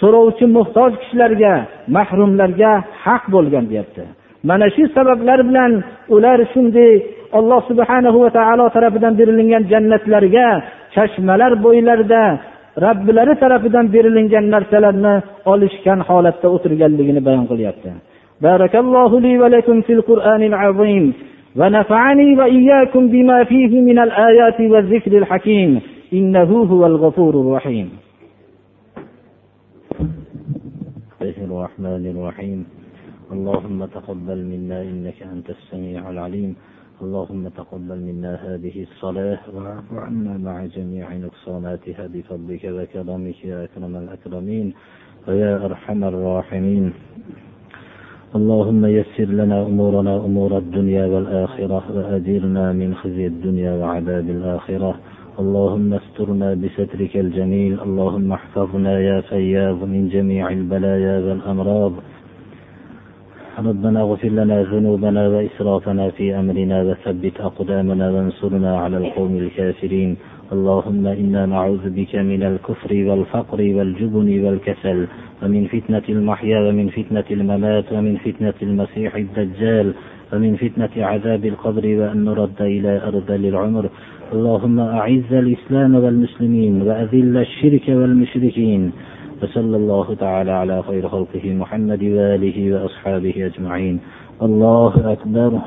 so'rovchi 0.00 0.46
muhtoj 0.56 0.92
kishilarga 1.02 1.54
mahrumlarga 1.96 2.72
haq 3.04 3.22
bo'lgan 3.34 3.64
deyapti. 3.70 4.04
Mana 4.48 4.66
shu 4.74 4.82
sabablar 4.96 5.38
bilan 5.48 5.72
ular 6.14 6.38
shunday 6.52 6.92
alloh 7.39 7.59
subhanahu 7.69 8.17
va 8.23 8.29
taolo 8.37 8.65
tarafidan 8.75 9.13
berilingan 9.19 9.63
jannatlarga 9.71 10.47
chashmalar 10.95 11.53
bo'ylarida 11.65 12.23
robbilari 12.85 13.33
tarafidan 13.43 13.85
berilingan 13.95 14.45
narsalarni 14.53 15.13
olishgan 15.53 15.99
holatda 16.09 16.47
o'tirganligini 16.55 17.21
bayon 17.27 17.45
qilyapti 17.51 17.91
بارك 18.49 18.75
الله 18.75 19.11
لي 19.25 19.33
ولكم 19.39 19.77
في 19.87 19.93
القرآن 19.93 20.41
العظيم 20.51 21.13
ونفعني 21.59 22.27
وإياكم 22.39 23.03
بما 23.13 23.43
فيه 23.43 23.81
من 23.89 23.97
الآيات 23.99 24.59
والذكر 24.71 25.11
الحكيم 25.21 25.71
إنه 26.13 26.51
هو 26.71 26.81
الغفور 26.91 27.33
الرحيم 27.43 27.87
الرحمن 31.53 32.03
الرحيم 32.15 32.59
اللهم 33.31 33.85
تقبل 33.85 34.39
منا 34.51 34.81
إنك 34.81 35.19
أنت 35.33 35.47
السميع 35.49 36.09
العليم 36.09 36.55
اللهم 37.02 37.48
تقبل 37.48 37.98
منا 38.08 38.34
هذه 38.34 38.82
الصلاة 38.82 39.38
واعف 39.54 39.92
عنا 39.92 40.38
مع 40.38 40.66
جميع 40.66 41.06
نقصاناتها 41.16 42.06
بفضلك 42.06 42.64
وكرمك 42.64 43.44
يا 43.44 43.64
أكرم 43.64 43.96
الأكرمين 43.96 44.74
ويا 45.28 45.64
أرحم 45.64 46.04
الراحمين. 46.04 46.92
اللهم 48.34 48.86
يسر 48.86 49.28
لنا 49.40 49.66
أمورنا 49.66 50.16
أمور 50.16 50.58
الدنيا 50.58 51.06
والآخرة 51.06 51.82
وأجرنا 51.96 52.72
من 52.72 52.94
خزي 52.94 53.26
الدنيا 53.26 53.72
وعذاب 53.72 54.26
الآخرة. 54.30 54.94
اللهم 55.38 55.94
استرنا 55.94 56.54
بسترك 56.54 57.16
الجميل. 57.16 57.80
اللهم 57.80 58.32
احفظنا 58.32 59.00
يا 59.00 59.20
فياض 59.20 59.84
من 59.84 60.08
جميع 60.08 60.50
البلايا 60.50 61.16
والأمراض. 61.26 61.92
ربنا 63.66 64.00
اغفر 64.00 64.28
لنا 64.28 64.62
ذنوبنا 64.62 65.28
وإسرافنا 65.28 66.10
في 66.10 66.34
أمرنا 66.40 66.82
وثبت 66.82 67.40
أقدامنا 67.40 68.10
وانصرنا 68.10 68.78
على 68.78 68.96
القوم 68.96 69.36
الكافرين. 69.36 70.16
اللهم 70.52 71.06
إنا 71.06 71.46
نعوذ 71.46 71.90
بك 71.90 72.16
من 72.16 72.42
الكفر 72.42 72.92
والفقر 73.08 73.60
والجبن 73.60 74.44
والكسل 74.44 75.06
ومن 75.42 75.66
فتنة 75.66 76.02
المحيا 76.08 76.58
ومن 76.68 76.88
فتنة 76.88 77.24
الممات 77.30 77.92
ومن 77.92 78.16
فتنة 78.16 78.54
المسيح 78.62 79.14
الدجال 79.14 79.92
ومن 80.32 80.56
فتنة 80.56 81.04
عذاب 81.04 81.44
القبر 81.44 81.84
وأن 81.98 82.24
نرد 82.24 82.62
إلى 82.62 83.02
أرض 83.08 83.30
العمر. 83.30 83.90
اللهم 84.32 84.80
أعز 84.80 85.32
الإسلام 85.32 85.94
والمسلمين 85.94 86.82
وأذل 86.82 87.36
الشرك 87.36 87.86
والمشركين. 87.88 88.92
وصلى 89.42 89.76
الله 89.76 90.14
تعالى 90.14 90.50
على 90.50 90.82
خير 90.82 91.08
خلقه 91.08 91.54
محمد 91.54 92.02
وآله 92.02 92.74
وأصحابه 92.74 93.34
أجمعين. 93.46 94.00
الله 94.42 95.12
أكبر. 95.12 95.58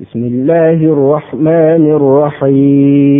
بسم 0.00 0.24
الله 0.24 0.72
الرحمن 0.72 1.92
الرحيم. 1.92 3.12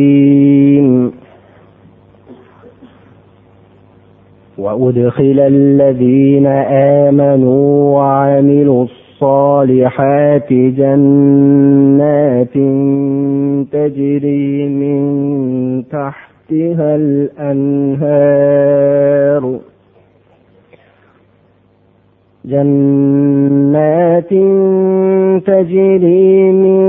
وأدخل 4.58 5.40
الذين 5.40 6.46
آمنوا 7.06 7.98
وعملوا 7.98 8.84
الصالحات 8.84 9.01
جنات 10.50 12.52
تجري 13.72 14.68
من 14.68 15.02
تحتها 15.90 16.96
الأنهار. 16.96 18.02
جنات 22.44 24.28
تجري 25.46 26.52
من 26.52 26.82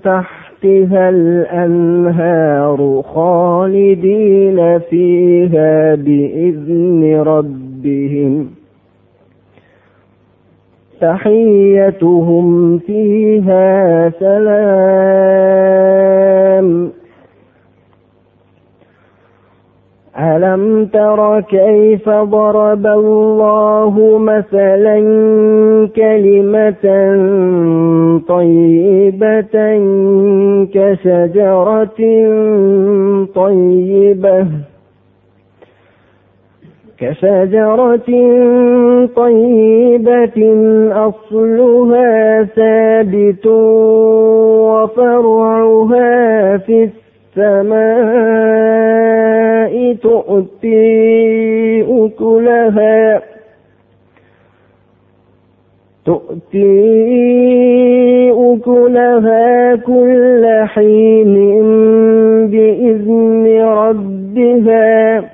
تحتها 0.00 1.08
الأنهار 1.08 3.02
خالدين 3.14 4.78
فيها 4.78 5.94
بإذن 5.94 7.22
ربهم. 7.26 8.63
تحيتهم 11.04 12.78
فيها 12.78 14.08
سلام. 14.10 15.84
ألم 20.18 20.86
تر 20.86 21.40
كيف 21.40 22.08
ضرب 22.08 22.86
الله 22.86 24.18
مثلا 24.18 24.98
كلمة 25.96 26.86
طيبة 28.28 29.56
كشجرة 30.74 32.00
طيبة؟ 33.34 34.46
كشجرة 36.98 38.10
طيبة 39.16 40.38
أصلها 40.92 42.42
ثابت 42.42 43.46
وفرعها 44.66 46.56
في 46.56 46.88
السماء 47.36 49.94
تؤتي 49.94 51.82
أكلها 51.82 53.22
تؤتي 56.04 56.70
أكلها 58.32 59.74
كل 59.76 60.46
حين 60.64 61.34
بإذن 62.50 63.60
ربها 63.62 65.33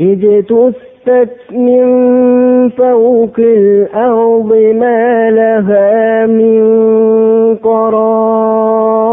اجتثت 0.00 1.52
من 1.52 1.84
فوق 2.68 3.38
الأرض 3.38 4.54
ما 4.54 5.30
لها 5.30 6.26
من 6.26 6.62
قرار. 7.56 9.12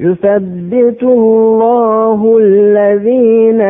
يثبت 0.00 1.02
الله 1.02 2.38
الذين 2.40 3.60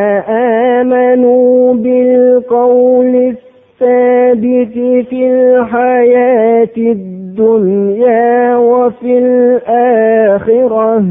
آمنوا 0.81 1.73
بالقول 1.73 3.15
الثابت 3.15 4.73
في 5.09 5.31
الحياة 5.31 6.77
الدنيا 6.77 8.57
وفي 8.57 9.17
الآخرة. 9.17 11.03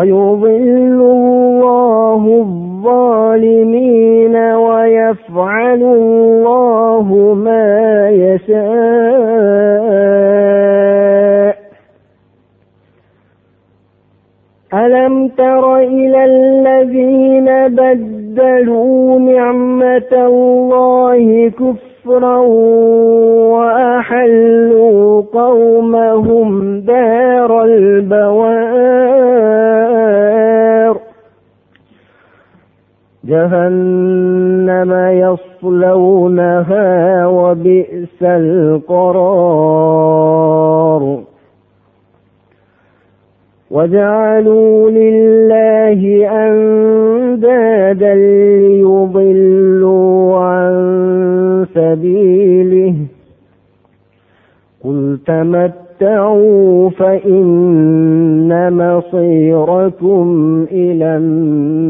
ويضل 0.00 1.00
الله 1.00 2.22
الظالمين 2.46 4.36
ويفعل 4.36 5.82
الله 5.82 7.34
ما 7.44 8.08
يشاء. 8.10 9.60
ألم 14.74 15.28
تر 15.28 15.76
إلى 15.76 16.24
الذين 16.24 17.68
بدلوا 17.68 19.18
نعمة 19.18 20.12
الله 20.12 21.48
كفرا 21.50 22.36
وأحلوا 23.56 25.22
قومهم 25.32 26.80
دار 26.80 27.64
البوار. 27.64 28.70
جهنم 33.24 34.92
يصلونها 35.64 36.86
وبئس 37.26 38.22
القرار. 38.22 39.40
وجعلوا 43.70 44.90
لله 44.90 46.28
أندادا 46.48 48.14
ليضلوا 48.58 50.36
عن 50.36 51.66
سبيله. 51.74 52.94
قل 54.84 55.18
تمتعوا 55.26 56.90
فإن 56.90 58.72
مصيركم 58.72 60.26
إلى 60.72 61.16
النار. 61.16 61.80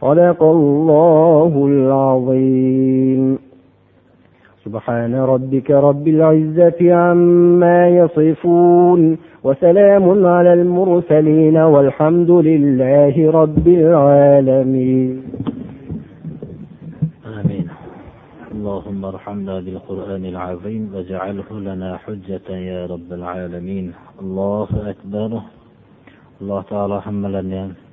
صدق 0.00 0.42
الله 0.42 1.66
العظيم. 1.68 3.47
سبحان 4.68 5.14
ربك 5.14 5.70
رب 5.70 6.08
العزة 6.08 6.80
عما 6.94 7.88
يصفون 7.88 9.18
وسلام 9.44 10.26
على 10.26 10.52
المرسلين 10.52 11.56
والحمد 11.56 12.30
لله 12.30 13.30
رب 13.30 13.66
العالمين. 13.68 15.22
آمين. 17.40 17.66
اللهم 18.52 19.04
ارحمنا 19.04 19.54
بالقرآن 19.60 20.24
العظيم 20.24 20.82
واجعله 20.94 21.50
لنا 21.68 21.90
حجة 22.04 22.48
يا 22.70 22.86
رب 22.86 23.12
العالمين. 23.12 23.92
الله 24.20 24.68
أكبر. 24.92 25.30
الله 26.42 26.60
تعالى 26.70 26.96
حملنا 27.02 27.87